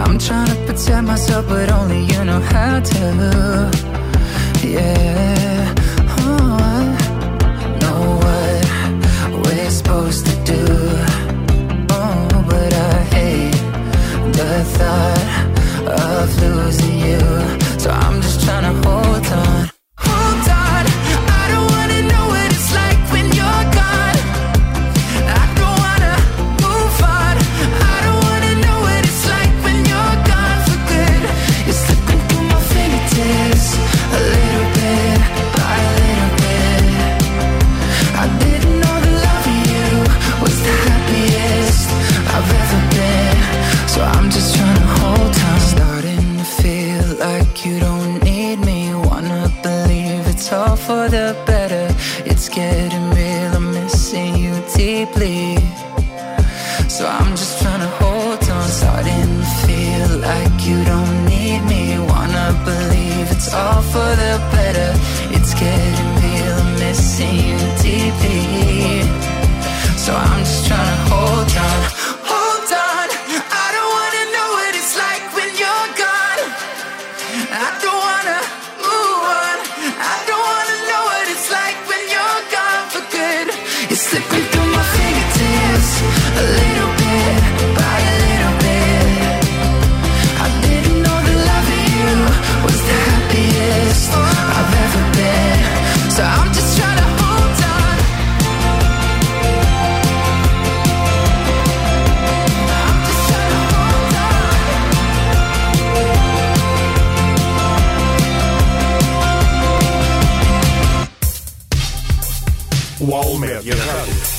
I'm 0.00 0.16
trying 0.26 0.46
to 0.54 0.56
protect 0.66 1.04
myself 1.04 1.48
but 1.48 1.68
only 1.72 2.02
you 2.10 2.24
know 2.24 2.40
how 2.52 2.78
to. 2.78 3.70
Yeah 4.62 5.74
oh, 6.20 6.56
I 6.60 6.84
know 7.80 8.02
what 8.24 9.46
we're 9.46 9.70
supposed 9.70 10.26
to 10.26 10.34
do. 10.52 10.64
Oh, 11.90 12.44
but 12.48 12.72
I 12.72 12.94
hate 13.16 13.60
the 14.38 14.52
thought 14.76 15.24
of 16.06 16.40
losing 16.40 16.98
you. 17.08 17.22
So 17.80 17.90
I'm 17.90 18.22
just 18.22 18.44
trying 18.44 18.66
to 18.70 18.88
hold 18.88 19.26
on. 19.26 19.77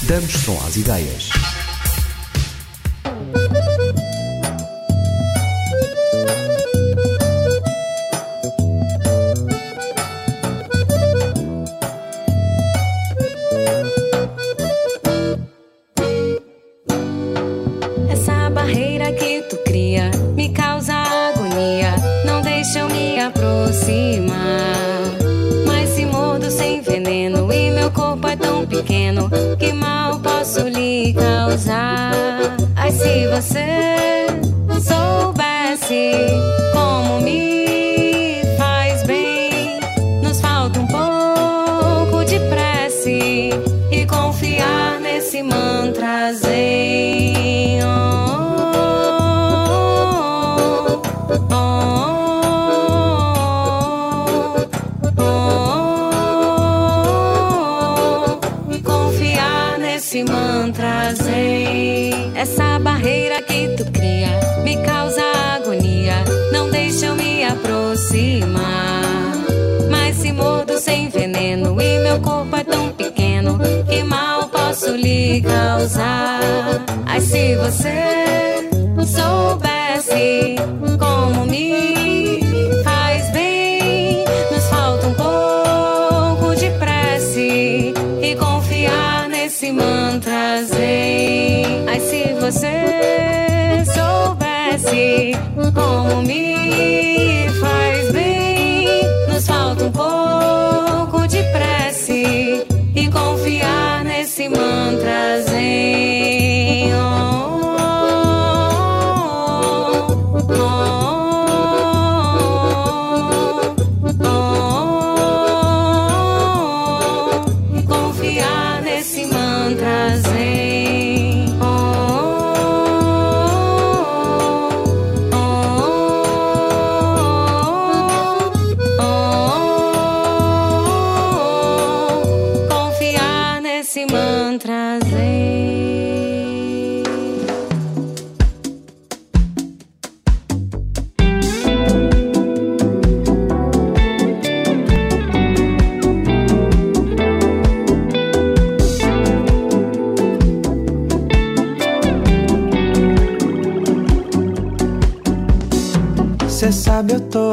Damos 0.10 0.34
som 0.34 0.58
às 0.66 0.76
ideias. 0.76 1.39
Ai, 77.12 77.22
se 77.22 77.56
você 77.56 78.70
soubesse 79.04 80.56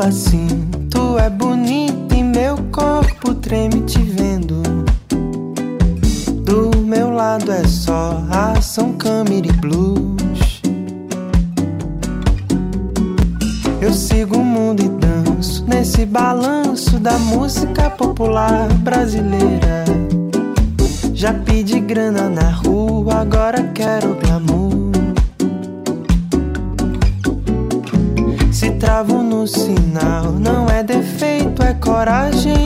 assim. 0.07 0.47
Tu 0.91 1.19
é 1.19 1.29
bonita 1.29 2.15
e 2.15 2.23
meu 2.23 2.57
corpo 2.71 3.35
treme 3.35 3.81
te 3.83 3.99
vendo. 3.99 4.63
Do 6.45 6.79
meu 6.81 7.11
lado 7.11 7.51
é 7.51 7.65
só 7.67 8.23
ação, 8.31 8.93
câmera 8.93 9.47
e 9.49 9.53
blues. 9.53 10.63
Eu 13.81 13.93
sigo 13.93 14.39
o 14.39 14.45
mundo 14.45 14.83
e 14.83 14.89
danço 14.89 15.65
nesse 15.67 16.07
balanço 16.07 16.99
da 16.99 17.19
música 17.19 17.91
popular 17.91 18.69
brasileira. 18.75 19.85
Já 21.13 21.33
pedi 21.33 21.81
grana 21.81 22.29
na 22.29 22.51
rua, 22.51 23.23
agora 23.23 23.63
quero 23.75 24.16
coragem. 31.87 32.66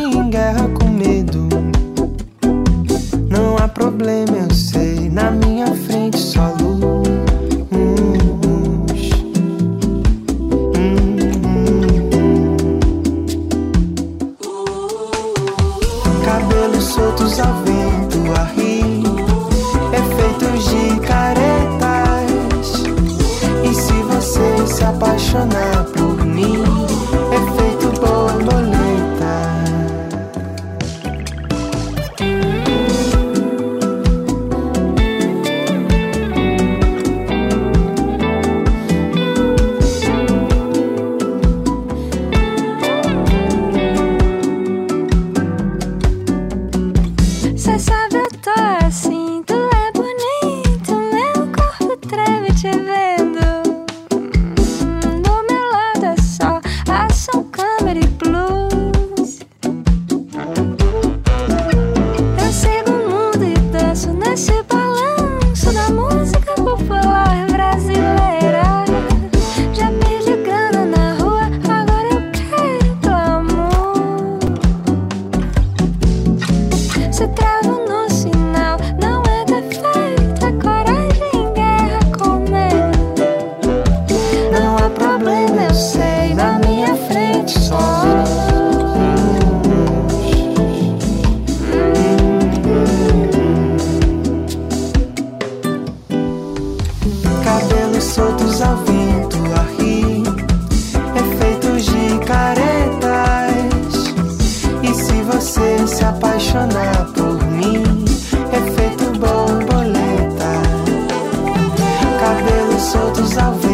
house 113.35 113.65
of 113.65 113.70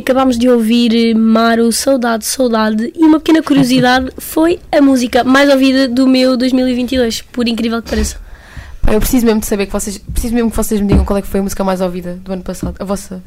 acabámos 0.00 0.36
de 0.36 0.48
ouvir 0.48 0.94
eh, 0.94 1.14
Maru, 1.14 1.70
Saudade, 1.72 2.26
Saudade. 2.26 2.92
E 2.94 3.04
uma 3.04 3.18
pequena 3.18 3.42
curiosidade 3.42 4.10
foi 4.18 4.58
a 4.70 4.80
música 4.80 5.24
mais 5.24 5.48
ouvida 5.48 5.88
do 5.88 6.06
meu 6.06 6.36
2022, 6.36 7.22
por 7.22 7.46
incrível 7.48 7.80
que 7.82 7.90
pareça. 7.90 8.16
Pá, 8.82 8.92
eu 8.92 9.00
preciso 9.00 9.24
mesmo 9.24 9.40
de 9.40 9.46
saber 9.46 9.66
que 9.66 9.72
vocês. 9.72 9.98
Preciso 9.98 10.34
mesmo 10.34 10.50
que 10.50 10.56
vocês 10.56 10.80
me 10.80 10.88
digam 10.88 11.04
qual 11.04 11.18
é 11.18 11.22
que 11.22 11.28
foi 11.28 11.40
a 11.40 11.42
música 11.42 11.62
mais 11.62 11.80
ouvida 11.80 12.18
do 12.24 12.32
ano 12.32 12.42
passado. 12.42 12.74
A 12.78 12.84
vossa. 12.84 13.22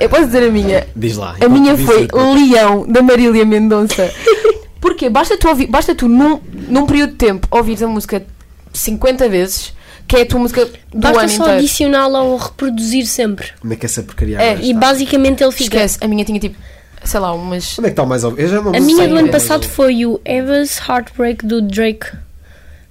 Eu 0.00 0.08
posso 0.08 0.26
dizer 0.26 0.48
a 0.48 0.50
minha. 0.50 0.86
Diz 0.96 1.16
lá. 1.16 1.36
A 1.40 1.48
minha 1.48 1.76
foi. 1.76 2.08
Leão, 2.34 2.86
da 2.88 3.02
Marília 3.02 3.44
Mendonça. 3.44 4.10
Porquê? 4.80 5.10
Basta 5.10 5.36
tu, 5.36 5.48
ouvir, 5.48 5.66
basta 5.66 5.94
tu 5.94 6.08
num, 6.08 6.40
num 6.68 6.86
período 6.86 7.10
de 7.10 7.16
tempo, 7.16 7.46
ouvires 7.50 7.82
a 7.82 7.86
música 7.86 8.24
50 8.72 9.28
vezes, 9.28 9.74
que 10.10 10.16
é 10.16 10.22
a 10.22 10.26
tua 10.26 10.40
música 10.40 10.64
do 10.66 10.72
Basta 10.98 11.20
ano 11.20 11.28
só 11.28 11.34
inteiro. 11.44 11.52
adicioná-la 11.60 12.22
ou 12.22 12.36
reproduzir 12.36 13.06
sempre. 13.06 13.46
Onde 13.64 13.74
é 13.74 13.76
que 13.76 13.86
essa 13.86 14.02
porcaria 14.02 14.42
É, 14.42 14.58
E 14.60 14.74
basicamente 14.74 15.42
ele 15.42 15.52
fica. 15.52 15.76
Esquece, 15.76 15.98
a 16.00 16.08
minha 16.08 16.24
tinha 16.24 16.40
tipo, 16.40 16.56
sei 17.04 17.20
lá, 17.20 17.32
umas. 17.32 17.78
Onde 17.78 17.86
é 17.86 17.90
que 17.90 17.92
está 17.92 18.02
o 18.02 18.06
mais? 18.06 18.24
Eu 18.24 18.36
já 18.48 18.60
não 18.60 18.74
A 18.74 18.80
minha 18.80 19.06
do 19.08 19.16
ano 19.16 19.28
é 19.28 19.30
passado 19.30 19.64
foi 19.66 20.04
o 20.04 20.20
Eva's 20.24 20.78
Heartbreak 20.88 21.46
do 21.46 21.62
Drake. 21.62 22.06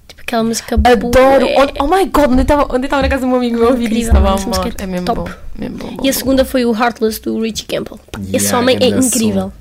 Tipo 0.08 0.22
aquela 0.22 0.42
música 0.44 0.74
Adoro! 0.82 1.10
bué- 1.46 1.72
Oh, 1.78 1.84
oh 1.84 1.88
my 1.88 2.06
god, 2.06 2.30
onde 2.30 2.38
eu 2.38 2.42
estava 2.42 2.74
onde 2.74 2.86
estava 2.86 3.02
na 3.02 3.08
casa 3.10 3.20
do 3.20 3.26
meu 3.28 3.36
amigo, 3.36 3.58
eu 3.58 3.68
ouvi 3.68 3.84
Incrível, 3.84 3.98
isso, 4.00 4.08
estava 4.08 4.30
a 4.30 4.34
essa 4.34 4.46
música 4.46 4.64
amar. 4.66 4.74
é 4.80 4.82
É 4.82 4.86
mesmo 4.86 5.04
top. 5.06 5.30
bom. 5.30 5.36
Mesmo 5.58 5.76
bom, 5.76 5.86
bom, 5.88 5.96
E 6.04 6.08
a 6.08 6.12
bom. 6.12 6.18
segunda 6.18 6.44
foi 6.46 6.64
o 6.64 6.72
Heartless 6.74 7.20
do 7.20 7.38
Richie 7.40 7.66
Campbell. 7.66 8.00
Pá, 8.10 8.18
Esse 8.32 8.46
Yeah, 8.46 8.58
homem 8.58 8.76
é 8.76 8.88
grande 8.90 9.06
incrível. 9.06 9.52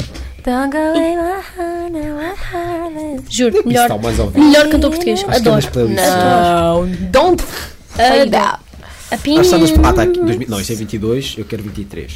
Don't 0.43 0.71
go 0.71 0.77
away, 0.77 1.15
my 1.15 1.41
heart, 1.41 1.91
my 1.91 3.23
Juro, 3.29 3.65
melhor, 3.65 3.89
melhor 4.35 4.69
cantor 4.69 4.91
português. 4.91 5.19
Acho 5.19 5.25
que 5.27 5.31
é 5.31 5.35
Adoro. 5.35 5.55
nas 5.55 5.65
playlists. 5.65 6.07
Não, 6.07 6.87
don't 7.11 7.43
that. 8.31 8.59
A 9.11 9.17
que. 9.17 9.23
Pina. 9.23 9.41
Ah, 9.41 9.89
está 9.89 10.03
aqui. 10.03 10.19
2000 10.19 10.47
Não, 10.49 10.59
isso 10.59 10.71
é 10.71 10.75
22, 10.75 11.35
eu 11.37 11.45
quero 11.45 11.63
23. 11.63 12.13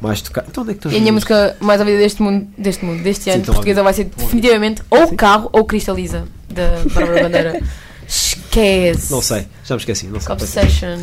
Mais 0.00 0.20
tocar. 0.20 0.44
Então 0.48 0.62
onde 0.62 0.72
é 0.72 0.74
que 0.74 0.78
estão 0.78 0.92
E 0.92 0.96
a 0.96 1.00
minha 1.00 1.12
música 1.12 1.56
mais 1.60 1.80
ouvida 1.80 1.98
deste 1.98 2.22
mundo, 2.22 2.48
deste 2.58 2.84
mundo, 2.84 3.02
deste 3.02 3.30
ano, 3.30 3.42
então, 3.42 3.54
portuguesa, 3.54 3.82
vai 3.82 3.92
ser 3.92 4.04
definitivamente 4.04 4.82
ou 4.90 5.14
Carro 5.14 5.48
ou 5.52 5.64
Cristaliza, 5.64 6.24
da 6.48 6.82
Bárbara 6.92 7.22
Bandeira. 7.22 7.62
Esquece. 8.08 9.10
Não 9.10 9.22
sei, 9.22 9.46
já 9.64 9.74
me 9.74 9.80
esqueci. 9.80 10.06
Não 10.06 10.20
sei. 10.20 10.32
Obsession. 10.32 10.98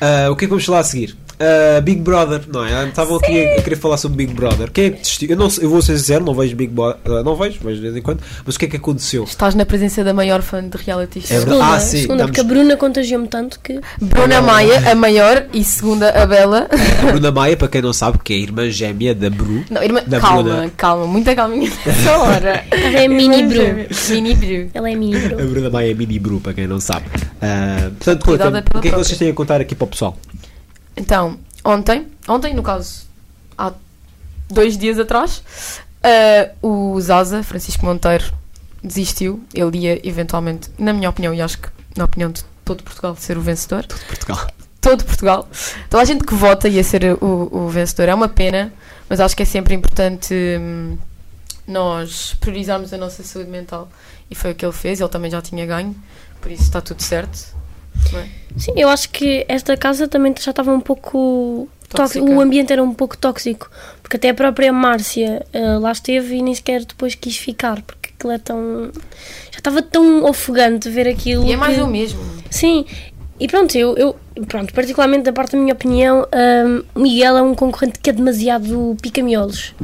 Ah, 0.00 0.30
o 0.30 0.36
que 0.36 0.44
é 0.44 0.46
que 0.46 0.50
vamos 0.50 0.64
falar 0.64 0.80
a 0.80 0.84
seguir? 0.84 1.16
Ah, 1.38 1.80
Big 1.80 2.00
Brother, 2.00 2.42
não 2.52 2.64
é? 2.64 2.86
Estavam 2.88 3.16
aqui 3.16 3.44
a, 3.44 3.58
a 3.58 3.62
querer 3.62 3.76
falar 3.76 3.96
sobre 3.96 4.18
Big 4.24 4.32
Brother. 4.34 4.70
Quem 4.70 4.84
é 4.86 4.90
que 4.90 5.00
desistiu? 5.00 5.30
Eu, 5.30 5.36
não, 5.36 5.48
eu 5.60 5.68
vou 5.68 5.82
ser 5.82 5.98
sincero, 5.98 6.24
não 6.24 6.34
vejo 6.34 6.54
Big 6.56 6.72
Brother. 6.72 6.98
não 7.24 7.34
vejo, 7.36 7.58
vejo 7.62 7.76
de 7.76 7.82
vez 7.82 7.96
em 7.96 8.02
quando. 8.02 8.20
Mas 8.44 8.54
o 8.54 8.58
que 8.58 8.64
é 8.66 8.68
que 8.68 8.76
aconteceu? 8.76 9.24
Estás 9.24 9.54
na 9.54 9.66
presença 9.66 10.04
da 10.04 10.12
maior 10.14 10.42
fã 10.42 10.66
de 10.66 10.76
reality 10.76 11.20
show. 11.20 11.36
É 11.36 11.40
verdade. 11.40 11.54
Segunda, 11.58 11.74
Ah, 11.76 11.80
sim, 11.80 12.00
segunda 12.02 12.24
estamos- 12.24 12.26
porque 12.36 12.40
a 12.40 12.44
Bruna 12.44 12.76
contagiou-me 12.76 13.28
tanto 13.28 13.60
que. 13.60 13.80
Bruna 14.00 14.40
Maia, 14.42 14.90
a 14.90 14.94
maior, 14.94 15.46
e 15.52 15.64
segunda, 15.64 16.10
a 16.10 16.26
Bela. 16.26 16.68
A 17.02 17.12
Bruna 17.12 17.30
Maia, 17.32 17.56
para 17.56 17.68
quem 17.68 17.82
não 17.82 17.92
sabe, 17.92 18.18
que 18.22 18.32
é 18.32 18.36
a 18.36 18.40
irmã 18.40 18.70
gêmea 18.70 19.14
da 19.14 19.28
Bru. 19.30 19.64
Não, 19.70 19.82
irmã, 19.82 20.02
Da 20.06 20.20
calma, 20.20 20.42
Bruna. 20.42 20.70
calma, 20.76 21.06
muita 21.06 21.34
calminha 21.34 21.70
nessa 21.84 22.16
hora. 22.18 22.64
Ela 22.70 23.00
é 23.00 23.08
mini 23.08 23.42
Bru. 23.44 23.64
Mini 24.10 24.34
Bru. 24.34 24.70
Ela 24.72 24.90
é 24.90 24.94
mini 24.94 25.18
Bru. 25.18 25.34
A 25.40 25.44
Bruna 25.46 25.70
Maia 25.70 25.90
é 25.90 25.94
mini 25.94 26.18
Bru, 26.18 26.40
para 26.40 26.52
quem 26.54 26.66
não 26.66 26.80
sabe. 26.80 27.06
Ah, 27.42 27.90
portanto, 27.98 28.24
pela 28.24 28.48
o 28.48 28.52
que 28.52 28.56
é 28.58 28.62
que 28.62 28.70
própria. 28.70 28.92
vocês 28.92 29.18
têm 29.18 29.30
a 29.30 29.34
contar 29.34 29.60
aqui 29.60 29.74
para 29.74 29.84
o 29.84 29.88
pessoal? 29.88 30.16
Então, 30.96 31.38
ontem, 31.64 32.06
ontem 32.28 32.54
no 32.54 32.62
caso, 32.62 33.06
há 33.56 33.72
dois 34.48 34.76
dias 34.78 34.98
atrás, 34.98 35.42
eh, 36.02 36.52
o 36.62 37.00
Zaza, 37.00 37.42
Francisco 37.42 37.84
Monteiro, 37.84 38.32
desistiu. 38.82 39.42
Ele 39.54 39.78
ia 39.78 40.06
eventualmente, 40.06 40.70
na 40.78 40.92
minha 40.92 41.08
opinião, 41.08 41.34
e 41.34 41.40
acho 41.40 41.58
que 41.58 41.68
na 41.96 42.04
opinião 42.04 42.30
de 42.30 42.44
todo 42.64 42.82
Portugal, 42.82 43.16
ser 43.16 43.38
o 43.38 43.40
vencedor. 43.40 43.86
Portugal. 44.08 44.46
Todo 44.80 45.04
Portugal. 45.04 45.48
Toda 45.88 46.02
a 46.02 46.04
gente 46.04 46.24
que 46.24 46.34
vota 46.34 46.68
ia 46.68 46.84
ser 46.84 47.16
o, 47.22 47.48
o 47.50 47.68
vencedor. 47.68 48.08
É 48.08 48.14
uma 48.14 48.28
pena, 48.28 48.72
mas 49.08 49.20
acho 49.20 49.36
que 49.36 49.42
é 49.42 49.46
sempre 49.46 49.74
importante 49.74 50.34
hum, 50.60 50.98
nós 51.66 52.34
priorizarmos 52.40 52.92
a 52.92 52.98
nossa 52.98 53.22
saúde 53.22 53.50
mental. 53.50 53.88
E 54.30 54.34
foi 54.34 54.52
o 54.52 54.54
que 54.54 54.64
ele 54.64 54.72
fez. 54.72 55.00
Ele 55.00 55.08
também 55.08 55.30
já 55.30 55.40
tinha 55.40 55.64
ganho, 55.64 55.94
por 56.40 56.50
isso 56.50 56.64
está 56.64 56.80
tudo 56.80 57.02
certo. 57.02 57.54
É? 58.14 58.26
Sim, 58.56 58.72
eu 58.76 58.88
acho 58.88 59.08
que 59.10 59.44
esta 59.48 59.76
casa 59.76 60.06
também 60.06 60.32
já 60.40 60.50
estava 60.50 60.72
um 60.72 60.80
pouco 60.80 61.68
Tóxica. 61.88 62.24
O 62.24 62.40
ambiente 62.40 62.72
era 62.72 62.82
um 62.82 62.92
pouco 62.92 63.16
tóxico. 63.16 63.70
Porque 64.02 64.16
até 64.16 64.30
a 64.30 64.34
própria 64.34 64.72
Márcia 64.72 65.46
eh, 65.52 65.78
lá 65.78 65.92
esteve 65.92 66.36
e 66.36 66.42
nem 66.42 66.54
sequer 66.54 66.84
depois 66.84 67.14
quis 67.14 67.36
ficar. 67.36 67.80
Porque 67.82 68.10
aquilo 68.16 68.32
é 68.32 68.38
tão. 68.38 68.90
Já 69.52 69.58
estava 69.58 69.80
tão 69.80 70.24
ofegante 70.24 70.88
ver 70.90 71.06
aquilo. 71.06 71.44
E 71.46 71.52
é 71.52 71.56
mais 71.56 71.76
que- 71.76 71.82
o 71.82 71.86
mesmo. 71.86 72.20
Sim. 72.50 72.84
E 73.38 73.48
pronto, 73.48 73.76
eu, 73.76 73.96
eu 73.96 74.16
pronto, 74.46 74.72
particularmente 74.72 75.24
da 75.24 75.32
parte 75.32 75.52
da 75.52 75.58
minha 75.58 75.74
opinião, 75.74 76.26
hum, 76.66 76.84
o 76.94 77.00
Miguel 77.00 77.36
é 77.36 77.42
um 77.42 77.54
concorrente 77.54 77.98
que 77.98 78.10
é 78.10 78.12
demasiado 78.12 78.96
pica-miolos. 79.02 79.74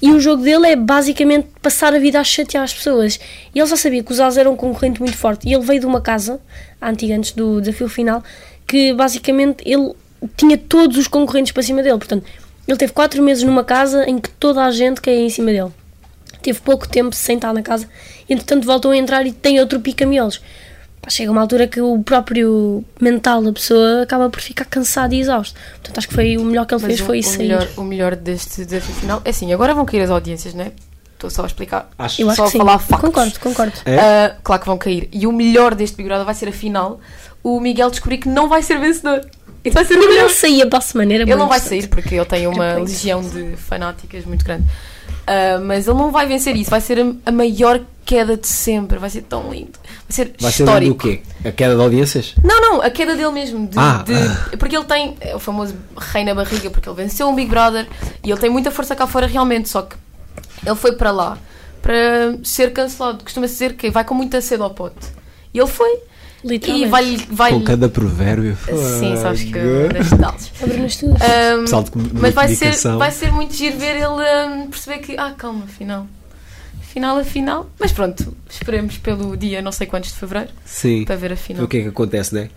E 0.00 0.12
o 0.12 0.20
jogo 0.20 0.42
dele 0.42 0.68
é 0.68 0.76
basicamente 0.76 1.48
passar 1.60 1.94
a 1.94 1.98
vida 1.98 2.20
a 2.20 2.24
chatear 2.24 2.62
as 2.62 2.72
pessoas. 2.72 3.18
E 3.54 3.58
ele 3.58 3.66
já 3.66 3.76
sabia 3.76 4.02
que 4.02 4.12
o 4.12 4.14
Zaz 4.14 4.36
era 4.36 4.48
um 4.48 4.56
concorrente 4.56 5.00
muito 5.00 5.16
forte. 5.16 5.48
E 5.48 5.54
ele 5.54 5.64
veio 5.64 5.80
de 5.80 5.86
uma 5.86 6.00
casa, 6.00 6.38
antiga 6.80 7.16
antes 7.16 7.32
do 7.32 7.60
desafio 7.60 7.88
final, 7.88 8.22
que 8.66 8.92
basicamente 8.92 9.64
ele 9.66 9.92
tinha 10.36 10.56
todos 10.56 10.96
os 10.96 11.08
concorrentes 11.08 11.52
para 11.52 11.62
cima 11.62 11.82
dele. 11.82 11.98
Portanto, 11.98 12.24
ele 12.68 12.76
teve 12.76 12.92
quatro 12.92 13.22
meses 13.22 13.42
numa 13.42 13.64
casa 13.64 14.08
em 14.08 14.18
que 14.18 14.28
toda 14.30 14.64
a 14.64 14.70
gente 14.70 15.00
caía 15.00 15.24
em 15.24 15.30
cima 15.30 15.50
dele. 15.50 15.70
Teve 16.42 16.60
pouco 16.60 16.86
tempo 16.86 17.14
sem 17.14 17.36
estar 17.36 17.52
na 17.52 17.62
casa. 17.62 17.88
Entretanto 18.28 18.66
voltou 18.66 18.90
a 18.90 18.96
entrar 18.96 19.26
e 19.26 19.32
tem 19.32 19.58
outro 19.58 19.80
pica-miolos. 19.80 20.40
Pá, 21.06 21.10
Chega 21.10 21.30
uma 21.30 21.40
altura 21.40 21.68
que 21.68 21.80
o 21.80 22.02
próprio 22.02 22.84
mental 23.00 23.40
da 23.42 23.52
pessoa 23.52 24.02
acaba 24.02 24.28
por 24.28 24.40
ficar 24.40 24.64
cansado 24.64 25.14
e 25.14 25.20
exausto. 25.20 25.58
Portanto, 25.70 25.98
acho 25.98 26.08
que 26.08 26.14
foi 26.14 26.36
o 26.36 26.44
melhor 26.44 26.66
que 26.66 26.74
ele 26.74 26.82
Mas 26.82 26.88
fez 26.88 27.00
o, 27.00 27.04
foi 27.04 27.18
o 27.20 27.22
sair. 27.22 27.38
melhor, 27.38 27.68
o 27.76 27.82
melhor 27.84 28.16
deste 28.16 28.64
desafio 28.64 28.94
final 28.96 29.22
é 29.24 29.30
assim, 29.30 29.52
agora 29.52 29.72
vão 29.72 29.84
cair 29.84 30.02
as 30.02 30.10
audiências, 30.10 30.52
não 30.52 30.64
é? 30.64 30.72
Estou 31.14 31.30
só 31.30 31.44
a 31.44 31.46
explicar. 31.46 31.88
Acho- 31.96 32.20
Eu 32.20 32.28
acho 32.28 32.36
só 32.36 32.42
que 32.42 32.48
a 32.48 32.52
sim. 32.52 32.58
falar 32.58 32.78
factos. 32.80 33.08
Concordo, 33.08 33.40
concordo. 33.40 33.72
É? 33.86 33.98
Ah, 33.98 34.36
claro 34.42 34.60
que 34.62 34.66
vão 34.66 34.76
cair. 34.76 35.08
E 35.12 35.26
o 35.28 35.32
melhor 35.32 35.74
deste 35.76 35.96
Big 35.96 36.08
Brother 36.08 36.26
vai 36.26 36.34
ser 36.34 36.48
a 36.48 36.52
final. 36.52 37.00
O 37.42 37.60
Miguel 37.60 37.88
descobrir 37.90 38.18
que 38.18 38.28
não 38.28 38.48
vai 38.48 38.62
ser 38.62 38.78
vencedor. 38.80 39.24
Isso 39.64 39.74
vai 39.74 39.84
ser 39.84 39.94
o 39.94 39.98
Ele 39.98 40.08
melhor. 40.08 40.22
não 40.24 40.28
saía 40.28 40.66
para 40.66 40.78
a 40.78 40.82
semana, 40.82 41.14
era 41.14 41.22
Ele 41.22 41.34
não 41.36 41.48
vai 41.48 41.58
sair 41.60 41.86
porque 41.88 42.16
ele 42.16 42.24
tem 42.26 42.46
uma 42.48 42.64
Era 42.64 42.74
bem 42.76 42.84
legião 42.84 43.22
de 43.22 43.56
fanáticas 43.56 44.24
muito 44.26 44.44
grande. 44.44 44.64
Ah, 45.26 45.58
mas 45.60 45.88
ele 45.88 45.96
não 45.98 46.10
vai 46.12 46.26
vencer 46.26 46.54
isso. 46.56 46.70
Vai 46.70 46.80
ser 46.80 47.00
a, 47.00 47.12
a 47.26 47.32
maior 47.32 47.80
queda 48.04 48.36
de 48.36 48.46
sempre. 48.46 48.98
Vai 48.98 49.10
ser 49.10 49.22
tão 49.22 49.50
lindo. 49.52 49.72
Vai 49.82 49.92
ser 50.10 50.34
Vai 50.38 50.52
ser 50.52 50.62
histórico. 50.62 50.94
o 50.94 50.96
quê? 50.96 51.22
A 51.44 51.50
queda 51.50 51.74
de 51.74 51.80
audiências? 51.82 52.34
Não, 52.44 52.60
não, 52.60 52.82
a 52.82 52.90
queda 52.90 53.16
dele 53.16 53.30
mesmo. 53.32 53.66
De, 53.66 53.76
Ah. 53.78 54.04
de- 54.06 54.56
porque 54.56 54.76
ele 54.76 54.84
tem 54.84 55.16
é 55.20 55.34
o 55.34 55.38
famoso 55.40 55.74
rei 56.12 56.24
na 56.24 56.34
barriga, 56.34 56.70
porque 56.70 56.88
ele 56.88 56.96
venceu 56.96 57.28
um 57.28 57.34
Big 57.34 57.50
Brother 57.50 57.86
e 58.22 58.30
ele 58.30 58.40
tem 58.40 58.48
muita 58.50 58.70
força 58.70 58.94
cá 58.94 59.06
fora 59.06 59.26
realmente. 59.26 59.68
Só 59.68 59.82
que 59.82 59.96
ele 60.64 60.76
foi 60.76 60.92
para 60.92 61.10
lá 61.10 61.36
para 61.82 62.38
ser 62.44 62.72
cancelado. 62.72 63.24
Costuma-se 63.24 63.52
dizer 63.54 63.74
que 63.74 63.90
vai 63.90 64.04
com 64.04 64.14
muita 64.14 64.40
sede 64.40 64.62
ao 64.62 64.70
pote. 64.70 65.06
E 65.52 65.58
ele 65.58 65.68
foi. 65.68 65.98
E 66.44 66.48
Literalmente. 66.48 66.90
vai, 66.90 67.16
vai 67.30 67.52
Com 67.52 67.62
cada 67.62 67.88
provérbio. 67.88 68.56
Sim, 68.98 69.16
sabes 69.16 69.44
que 69.44 69.56
eu 69.56 69.88
das 69.88 70.10
detalhes. 70.10 70.52
Abre-nos 70.62 70.96
tudo. 70.96 71.14
Um, 71.14 71.64
de 71.64 72.20
mas 72.20 72.34
vai 72.34 72.54
ser, 72.54 72.74
vai 72.96 73.10
ser 73.10 73.32
muito 73.32 73.54
giro 73.54 73.78
ver 73.78 73.96
ele 73.96 74.06
um, 74.06 74.68
perceber 74.68 74.98
que, 74.98 75.16
ah, 75.18 75.34
calma, 75.36 75.64
afinal. 75.64 76.06
Afinal, 76.80 77.18
afinal. 77.18 77.70
Mas 77.78 77.92
pronto, 77.92 78.34
esperemos 78.48 78.96
pelo 78.98 79.36
dia 79.36 79.60
não 79.60 79.72
sei 79.72 79.86
quantos 79.86 80.12
de 80.12 80.16
fevereiro 80.16 80.50
Sim. 80.64 81.04
para 81.04 81.16
ver 81.16 81.32
a 81.32 81.36
final. 81.36 81.64
O 81.64 81.68
que 81.68 81.78
é 81.78 81.82
que 81.82 81.88
acontece, 81.88 82.34
né? 82.34 82.48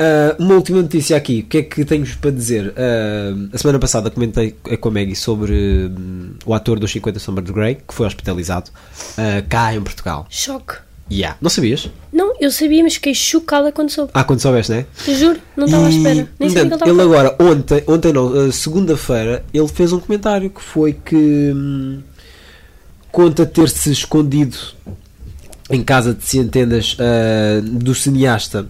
Ah, 0.00 0.34
uma 0.38 0.54
última 0.54 0.80
notícia 0.80 1.14
aqui, 1.14 1.40
o 1.40 1.48
que 1.48 1.58
é 1.58 1.62
que 1.62 1.84
tenho 1.84 2.06
para 2.16 2.30
dizer? 2.30 2.72
Ah, 2.74 3.34
a 3.52 3.58
semana 3.58 3.78
passada 3.78 4.10
comentei 4.10 4.52
com 4.52 4.88
a 4.88 4.90
Maggie 4.90 5.14
sobre 5.14 5.52
hum, 5.52 6.34
o 6.46 6.54
ator 6.54 6.78
dos 6.78 6.90
50 6.90 7.18
Sombras 7.18 7.46
de 7.46 7.52
Grey 7.52 7.74
que 7.86 7.92
foi 7.92 8.06
hospitalizado 8.06 8.70
ah, 9.18 9.42
cá 9.46 9.74
em 9.74 9.82
Portugal. 9.82 10.26
Choque. 10.30 10.74
Yeah. 11.10 11.36
Não 11.40 11.50
sabias? 11.50 11.90
Não, 12.12 12.34
eu 12.40 12.52
sabia, 12.52 12.84
mas 12.84 12.94
fiquei 12.94 13.14
chocada 13.14 13.72
quando 13.72 13.90
soube. 13.90 14.12
Ah, 14.14 14.22
quando 14.22 14.40
soubeste, 14.40 14.70
né? 14.70 14.86
Eu 15.08 15.14
juro, 15.16 15.40
não 15.56 15.64
estava 15.64 15.86
à 15.86 15.90
espera. 15.90 16.28
Nem 16.38 16.48
sabia 16.48 16.62
que 16.62 16.66
ele 16.68 16.74
estava 16.74 16.90
ele 16.90 17.02
agora, 17.02 17.36
ontem, 17.40 17.82
ontem 17.86 18.12
não, 18.12 18.32
ah, 18.32 18.52
segunda-feira, 18.52 19.44
ele 19.52 19.66
fez 19.66 19.92
um 19.92 19.98
comentário 19.98 20.48
que 20.48 20.62
foi 20.62 20.92
que 20.92 21.52
hum, 21.52 22.00
conta 23.10 23.44
ter-se 23.44 23.90
escondido 23.90 24.56
em 25.68 25.82
casa 25.82 26.14
de 26.14 26.24
centenas 26.24 26.96
ah, 27.00 27.60
do 27.60 27.92
cineasta 27.92 28.68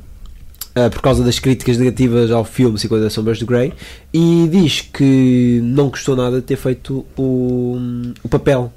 ah, 0.75 0.89
por 0.89 1.03
causa 1.03 1.23
das 1.23 1.39
críticas 1.39 1.77
negativas 1.77 2.31
ao 2.31 2.45
filme 2.45 2.79
50 2.79 3.11
Sombras 3.11 3.39
de 3.39 3.45
Grey 3.45 3.73
e 4.15 4.49
diz 4.51 4.81
que 4.81 5.61
não 5.63 5.91
gostou 5.91 6.17
nada 6.17 6.37
de 6.37 6.43
ter 6.43 6.57
feito 6.57 7.05
o, 7.19 7.77
o 8.23 8.29
papel. 8.31 8.73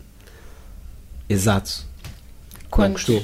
Exato. 1.29 1.85
Não 2.63 2.69
Quando? 2.69 2.93
gostou. 2.93 3.23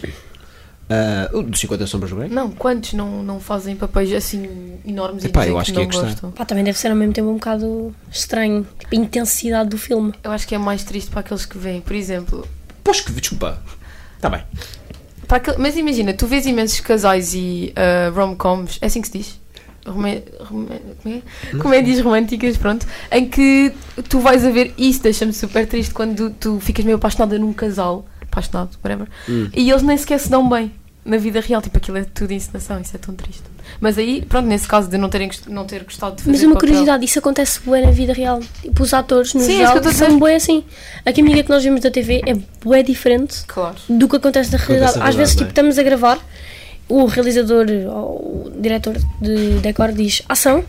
O 1.34 1.44
dos 1.44 1.60
50 1.60 1.86
Sombras 1.88 2.10
do 2.10 2.16
Grey? 2.18 2.30
Não, 2.30 2.50
quantos 2.50 2.94
não, 2.94 3.22
não 3.24 3.40
fazem 3.40 3.76
papéis 3.76 4.12
assim 4.14 4.74
enormes 4.86 5.24
Epá, 5.24 5.46
e 5.46 5.50
eu 5.50 5.58
acho 5.60 5.66
que 5.68 5.72
que 5.72 5.76
não 5.78 5.84
ia 5.84 5.88
gostar. 5.92 6.08
gostam? 6.10 6.32
Pá, 6.32 6.46
também 6.46 6.64
deve 6.64 6.78
ser 6.80 6.88
ao 6.90 6.96
mesmo 6.96 7.14
tempo 7.14 7.30
um 7.30 7.36
bocado 7.36 7.94
estranho. 8.12 8.66
Tipo, 8.80 8.96
a 8.96 8.98
intensidade 8.98 9.70
do 9.70 9.78
filme. 9.78 10.14
Eu 10.24 10.32
acho 10.32 10.48
que 10.48 10.56
é 10.56 10.58
mais 10.58 10.84
triste 10.84 11.10
para 11.12 11.20
aqueles 11.20 11.46
que 11.46 11.58
veem, 11.58 11.80
por 11.82 11.96
exemplo. 11.96 12.48
Pois 12.84 13.02
que, 13.02 13.12
desculpa. 13.12 13.62
Está 14.16 14.30
bem. 14.30 14.44
Aquele- 15.30 15.58
mas 15.60 15.78
imagina, 15.78 16.12
tu 16.14 16.26
vês 16.26 16.46
imensos 16.48 16.80
casais 16.80 17.34
e 17.36 17.72
ah, 17.76 18.10
rom-coms, 18.14 18.80
é 18.82 18.88
assim 18.88 19.00
que 19.02 19.08
se 19.10 19.18
diz? 19.20 19.40
Rome- 19.86 20.24
rome- 20.40 20.68
como 21.04 21.16
é? 21.16 21.58
Comédias 21.62 22.00
românticas, 22.02 22.58
pronto, 22.58 22.86
em 23.12 23.30
que 23.30 23.72
tu 24.10 24.20
vais 24.20 24.44
a 24.44 24.50
ver 24.50 24.74
isso, 24.78 25.02
deixa-me 25.04 25.32
super 25.34 25.68
triste 25.68 25.94
quando 25.94 26.32
tu 26.32 26.60
ficas 26.60 26.84
meio 26.84 26.98
apaixonada 26.98 27.38
num 27.40 27.54
casal, 27.54 28.06
apaixonado, 28.22 28.72
whatever, 28.84 29.08
Hum. 29.30 29.50
e 29.56 29.70
eles 29.70 29.82
nem 29.84 29.96
sequer 29.98 30.20
se 30.20 30.30
dão 30.30 30.48
bem 30.50 30.72
na 31.10 31.18
vida 31.18 31.40
real, 31.42 31.62
tipo 31.62 31.78
aquilo 31.78 31.98
é 31.98 32.04
tudo 32.04 32.32
encenação, 32.34 32.80
isso 32.80 32.96
é 32.96 33.00
tão 33.00 33.14
triste. 33.16 33.44
Mas 33.82 33.98
aí, 33.98 34.24
pronto, 34.28 34.48
nesse 34.48 34.68
caso 34.68 34.90
de 34.90 34.98
não, 34.98 35.10
terem, 35.10 35.30
não 35.48 35.66
ter 35.66 35.84
gostado 35.84 36.16
de 36.16 36.24
fazer 36.24 36.32
Mas 36.32 36.44
uma 36.44 36.54
papel- 36.56 36.70
curiosidade, 36.70 37.06
isso 37.06 37.20
acontece 37.20 37.60
bué 37.66 37.82
na 37.82 37.92
vida 37.92 38.14
real. 38.14 38.40
Tipo, 38.62 38.84
os 38.84 38.94
atores, 38.94 39.34
no 39.34 39.42
Sim, 39.42 39.54
é 39.62 39.68
geral, 39.68 39.78
a 39.78 39.94
são 39.94 40.18
bué 40.20 40.36
assim. 40.36 40.64
A 41.06 41.12
química 41.12 41.44
que 41.44 41.50
nós 41.50 41.64
vemos 41.64 41.82
da 41.82 41.92
TV 41.92 42.22
é 42.26 42.36
bué 42.64 42.82
diferente 42.84 43.44
Claro. 43.48 43.76
do 43.90 44.08
que 44.08 44.16
acontece 44.16 44.52
na 44.52 44.58
realidade. 44.58 44.98
na 44.98 45.06
Às 45.06 45.16
vezes, 45.16 45.34
tipo, 45.36 45.46
é? 45.46 45.50
estamos 45.50 45.78
a 45.78 45.84
gravar, 45.84 46.20
o 46.88 47.06
realizador 47.06 47.68
ou 47.88 48.48
o 48.48 48.52
diretor 48.60 48.98
de 49.22 49.60
decor 49.60 49.92
diz 49.92 50.24
ação, 50.28 50.64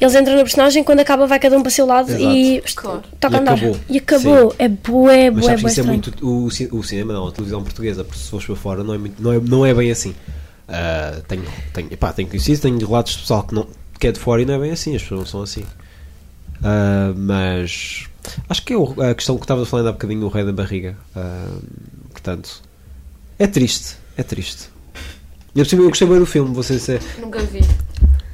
eles 0.00 0.14
entram 0.14 0.34
na 0.36 0.42
personagem, 0.42 0.82
quando 0.82 1.00
acaba 1.00 1.26
vai 1.26 1.38
cada 1.38 1.56
um 1.56 1.62
para 1.62 1.68
o 1.68 1.72
seu 1.72 1.84
lado 1.86 2.10
Exato. 2.10 2.22
e 2.24 2.62
Claro. 2.74 3.02
toca 3.20 3.34
E 3.34 3.36
a 3.36 3.40
andar. 3.40 3.52
acabou. 3.54 3.76
E 3.88 3.98
acabou. 3.98 4.50
Sim. 4.50 4.56
É 4.58 4.68
bué, 4.68 5.30
Mas 5.30 5.40
bué, 5.40 5.42
sabes 5.50 5.62
bué 5.62 5.70
isso 5.70 5.80
é 5.80 5.82
muito. 5.82 6.26
O, 6.26 6.46
o 6.78 6.82
cinema, 6.82 7.12
não, 7.12 7.28
a 7.28 7.32
televisão 7.32 7.62
portuguesa, 7.62 8.02
porque 8.04 8.18
se 8.18 8.28
fores 8.30 8.46
para 8.46 8.56
fora, 8.56 8.82
não 8.84 8.94
é, 8.94 8.98
muito, 8.98 9.22
não 9.22 9.32
é, 9.32 9.38
não 9.40 9.66
é 9.66 9.74
bem 9.74 9.90
assim. 9.90 10.14
Ah, 10.68 11.20
tenho, 11.28 11.44
tenho, 11.74 11.88
epá, 11.92 12.12
tenho 12.12 12.28
conhecido, 12.28 12.60
tenho 12.62 12.78
relatos 12.78 13.12
de 13.14 13.18
pessoal 13.20 13.42
que, 13.42 13.54
não, 13.54 13.66
que 13.98 14.06
é 14.06 14.12
de 14.12 14.18
fora 14.20 14.40
e 14.40 14.44
não 14.46 14.54
é 14.54 14.58
bem 14.58 14.70
assim, 14.70 14.94
as 14.96 15.02
pessoas 15.02 15.20
não 15.20 15.26
são 15.26 15.42
assim. 15.42 15.64
Ah, 16.62 17.12
mas 17.16 18.04
acho 18.48 18.62
que 18.64 18.72
é 18.74 19.10
a 19.10 19.14
questão 19.14 19.36
que 19.36 19.44
estavas 19.44 19.68
falando 19.68 19.88
há 19.88 19.92
bocadinho, 19.92 20.24
o 20.24 20.28
rei 20.28 20.44
da 20.44 20.52
barriga. 20.52 20.96
Ah, 21.16 21.48
portanto, 22.10 22.62
é 23.38 23.46
triste, 23.46 23.96
é 24.16 24.22
triste. 24.22 24.68
Eu, 25.56 25.66
por 25.66 25.88
gostei 25.88 26.06
bem 26.06 26.18
do 26.20 26.26
filme, 26.26 26.54
vou 26.54 26.62
ser 26.62 26.78
sincero. 26.78 27.02
Nunca 27.18 27.40
vi. 27.40 27.60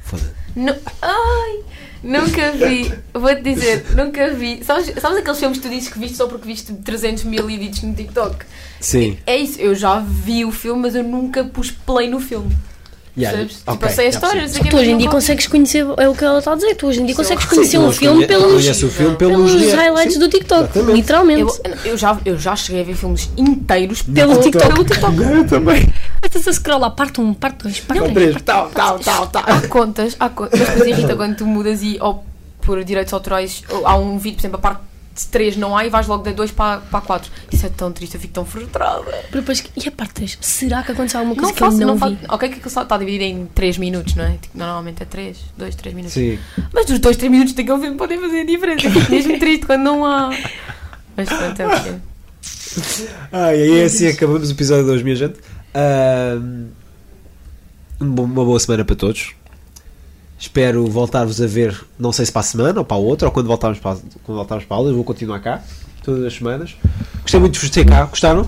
Foda. 0.03 0.36
Nu- 0.57 0.75
Ai, 1.01 1.59
nunca 2.03 2.51
vi. 2.51 2.91
Vou-te 3.13 3.41
dizer, 3.43 3.85
nunca 3.95 4.33
vi. 4.33 4.63
Sabes, 4.63 4.91
sabes 4.99 5.19
aqueles 5.19 5.37
filmes 5.39 5.57
que 5.59 5.67
tu 5.67 5.69
dizes 5.69 5.89
que 5.89 5.99
viste 5.99 6.17
só 6.17 6.25
porque 6.27 6.47
viste 6.47 6.73
300 6.73 7.23
mil 7.25 7.47
edits 7.49 7.83
no 7.83 7.93
TikTok? 7.93 8.43
Sim. 8.81 9.17
É 9.25 9.37
isso, 9.37 9.59
eu 9.61 9.75
já 9.75 9.99
vi 9.99 10.43
o 10.45 10.51
filme, 10.51 10.81
mas 10.81 10.95
eu 10.95 11.03
nunca 11.03 11.43
pus 11.43 11.69
play 11.69 12.09
no 12.09 12.19
filme. 12.19 12.55
Yeah? 13.17 13.45
Tipo, 13.47 13.71
ok, 13.71 13.89
eu 13.89 13.93
sei 13.93 14.05
a 14.05 14.09
história, 14.09 14.47
quê, 14.47 14.69
Tu 14.69 14.77
hoje 14.77 14.91
em 14.91 14.97
dia 14.97 15.09
consegues 15.09 15.47
conhecer, 15.47 15.83
é 15.97 16.07
o 16.07 16.13
que 16.13 16.23
ela 16.23 16.37
está 16.37 16.51
a 16.51 16.55
dizer, 16.55 16.75
tu 16.75 16.85
hoje 16.85 17.01
em 17.01 17.05
dia 17.07 17.15
consegues 17.15 17.45
conhecer 17.45 17.79
um 17.79 17.91
filme 17.91 18.27
conhe- 18.27 18.27
pelos, 18.27 18.83
o 18.83 18.89
filme 18.89 19.15
pelos 19.15 19.51
pelos 19.51 19.73
highlights 19.73 20.13
sim, 20.13 20.19
do 20.19 20.29
TikTok, 20.29 20.63
exatamente. 20.69 20.95
literalmente. 20.95 21.41
Eu, 21.41 21.75
eu, 21.85 21.97
já, 21.97 22.19
eu 22.23 22.37
já 22.37 22.55
cheguei 22.55 22.81
a 22.81 22.85
ver 22.85 22.95
filmes 22.95 23.29
inteiros 23.35 24.03
Pelo 24.03 24.39
TikTok. 24.39 24.71
Pelo 24.71 24.85
TikTok. 24.85 25.17
Eu 25.17 25.47
também. 25.47 25.91
Estás 26.23 26.47
a 26.47 26.53
scrollar 26.53 26.91
parte 26.91 27.19
1, 27.19 27.33
parte 27.33 27.63
2, 27.63 27.79
parte 27.79 28.13
3. 28.13 28.41
Tal, 28.43 28.69
tal, 28.69 28.99
tal, 28.99 29.27
tal. 29.27 29.43
Há 29.47 29.67
contas, 29.67 30.15
há 30.19 30.29
contas. 30.29 30.59
Mas 30.59 30.69
depois 30.69 30.87
irrita 30.89 31.15
quando 31.15 31.37
tu 31.37 31.45
mudas 31.47 31.81
e 31.81 31.97
ou 31.99 32.23
por 32.61 32.83
direitos 32.83 33.13
autorais 33.13 33.63
ou 33.69 33.87
há 33.87 33.95
um 33.97 34.19
vídeo, 34.19 34.35
por 34.35 34.41
exemplo, 34.41 34.57
a 34.57 34.61
parte 34.61 34.81
3 35.25 35.57
não 35.57 35.75
há 35.75 35.85
e 35.85 35.89
vais 35.89 36.07
logo 36.07 36.23
de 36.23 36.33
2 36.33 36.51
para, 36.51 36.79
para 36.81 37.01
4. 37.01 37.31
Isso 37.51 37.65
é 37.65 37.69
tão 37.69 37.91
triste, 37.91 38.15
eu 38.15 38.21
fico 38.21 38.33
tão 38.33 38.45
frustrada. 38.45 39.03
Depois, 39.31 39.63
e 39.75 39.87
a 39.87 39.91
parte 39.91 40.13
3? 40.15 40.37
Será 40.41 40.83
que 40.83 40.91
aconteceu 40.91 41.19
alguma 41.19 41.35
coisa 41.35 41.49
Não 41.51 41.55
que 41.55 41.63
eu 41.63 41.67
faço, 41.67 41.77
não, 41.79 41.87
não 41.87 41.93
vi? 41.95 41.99
faço. 42.17 42.33
Ok, 42.35 42.49
que 42.49 42.55
aquilo 42.55 42.69
só 42.71 42.83
está 42.83 42.97
dividido 42.97 43.23
em 43.23 43.45
3 43.47 43.77
minutos, 43.77 44.15
não 44.15 44.25
é? 44.25 44.31
Tipo, 44.41 44.57
normalmente 44.57 45.03
é 45.03 45.05
3, 45.05 45.37
2, 45.57 45.75
3 45.75 45.95
minutos. 45.95 46.13
Sim. 46.13 46.37
Mas 46.73 46.85
dos 46.85 46.99
2, 46.99 47.17
3 47.17 47.31
minutos 47.31 47.53
daquele 47.53 47.79
filme 47.79 47.97
podem 47.97 48.19
fazer 48.19 48.41
a 48.41 48.45
diferença. 48.45 48.87
Eu 48.87 48.91
fico 48.91 49.11
mesmo 49.11 49.39
triste 49.39 49.65
quando 49.65 49.81
não 49.83 50.05
há. 50.05 50.29
Mas 51.15 51.27
pronto, 51.29 51.59
é 51.59 51.67
o 51.67 51.69
que 51.83 51.89
é. 51.89 51.99
Ah, 53.31 53.55
e 53.55 53.61
aí 53.63 53.83
assim 53.83 54.07
acabamos 54.07 54.49
o 54.49 54.51
episódio 54.53 54.85
de 54.85 54.91
hoje, 54.91 55.03
minha 55.03 55.15
gente. 55.15 55.39
Um 57.99 58.11
bom- 58.11 58.23
uma 58.25 58.45
boa 58.45 58.59
semana 58.59 58.85
para 58.85 58.95
todos. 58.95 59.33
Espero 60.39 60.85
voltar-vos 60.85 61.41
a 61.41 61.47
ver, 61.47 61.75
não 61.97 62.11
sei 62.11 62.25
se 62.25 62.31
para 62.31 62.41
a 62.41 62.43
semana 62.43 62.79
ou 62.79 62.85
para 62.85 62.97
a 62.97 62.99
outra, 62.99 63.27
ou 63.27 63.31
quando 63.31 63.47
voltarmos 63.47 63.79
para, 63.79 63.97
quando 64.23 64.37
voltarmos 64.37 64.65
para 64.65 64.75
a 64.75 64.77
aula. 64.77 64.89
Eu 64.89 64.95
vou 64.95 65.03
continuar 65.03 65.39
cá 65.39 65.63
todas 66.03 66.23
as 66.23 66.33
semanas. 66.33 66.75
Gostei 67.21 67.39
muito 67.39 67.53
de 67.53 67.59
vos 67.59 67.69
ter 67.69 67.85
cá. 67.85 68.05
Gostaram? 68.05 68.47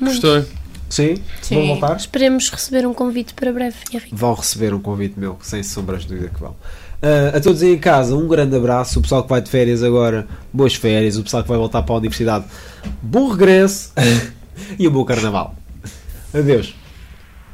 Gostei. 0.00 0.44
Sim? 0.88 1.16
Sim. 1.42 1.54
Vão 1.56 1.66
voltar? 1.66 1.96
Esperemos 1.96 2.50
receber 2.50 2.86
um 2.86 2.94
convite 2.94 3.34
para 3.34 3.52
breve, 3.52 3.76
Henrique. 3.92 4.14
Vão 4.14 4.32
receber 4.34 4.72
um 4.72 4.80
convite 4.80 5.18
meu, 5.18 5.36
sem 5.42 5.62
sombras 5.62 6.02
de 6.02 6.08
dúvida 6.08 6.28
que 6.28 6.40
vão. 6.40 6.54
Ah, 7.02 7.36
a 7.36 7.40
todos 7.40 7.62
aí 7.62 7.74
em 7.74 7.78
casa, 7.78 8.16
um 8.16 8.26
grande 8.26 8.56
abraço. 8.56 8.98
O 8.98 9.02
pessoal 9.02 9.22
que 9.22 9.28
vai 9.28 9.40
de 9.40 9.50
férias 9.50 9.82
agora, 9.82 10.26
boas 10.52 10.74
férias. 10.74 11.18
O 11.18 11.22
pessoal 11.22 11.42
que 11.42 11.48
vai 11.48 11.58
voltar 11.58 11.82
para 11.82 11.94
a 11.94 11.98
universidade, 11.98 12.44
bom 13.02 13.28
regresso 13.28 13.92
e 14.78 14.88
um 14.88 14.90
bom 14.90 15.04
carnaval. 15.04 15.54
Adeus. 16.32 16.74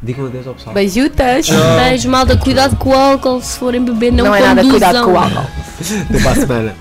Digam 0.03 0.27
adeus 0.27 0.47
ao 0.47 0.55
pessoal. 0.55 0.75
Beijutas. 0.75 1.47
Beijo, 1.51 2.09
malda, 2.09 2.37
cuidado 2.37 2.75
com 2.77 2.91
o 2.91 2.95
álcool, 2.95 3.41
se 3.43 3.59
forem 3.59 3.85
beber, 3.85 4.11
não, 4.13 4.25
Não 4.27 4.35
é 4.35 4.41
nada, 4.41 4.63
conduzam. 4.63 4.71
cuidado 4.71 5.05
com 5.05 5.13
o 5.13 5.19
álcool. 5.19 5.47
Até 6.09 6.19
para 6.21 6.31
a 6.31 6.35
semana. 6.35 6.75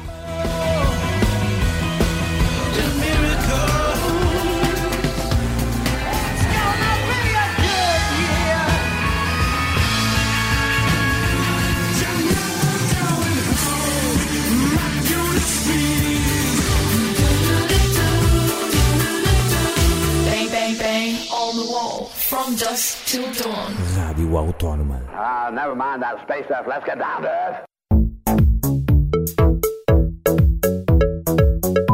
Dusk 22.80 23.06
till 23.06 23.28
dawn. 23.44 23.72
Rádio 23.98 24.38
Autónoma. 24.38 25.00
Ah, 25.14 25.50
never 25.52 25.76
mind 25.76 26.02
that 26.02 26.16
space 26.24 26.46
stuff. 26.46 26.66
Let's 26.66 26.86
get 26.86 26.98
down 26.98 27.22
to 27.24 27.30
earth. 27.30 27.58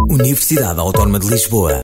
Universidade 0.10 0.80
Autónoma 0.80 1.20
de 1.20 1.28
Lisboa. 1.28 1.82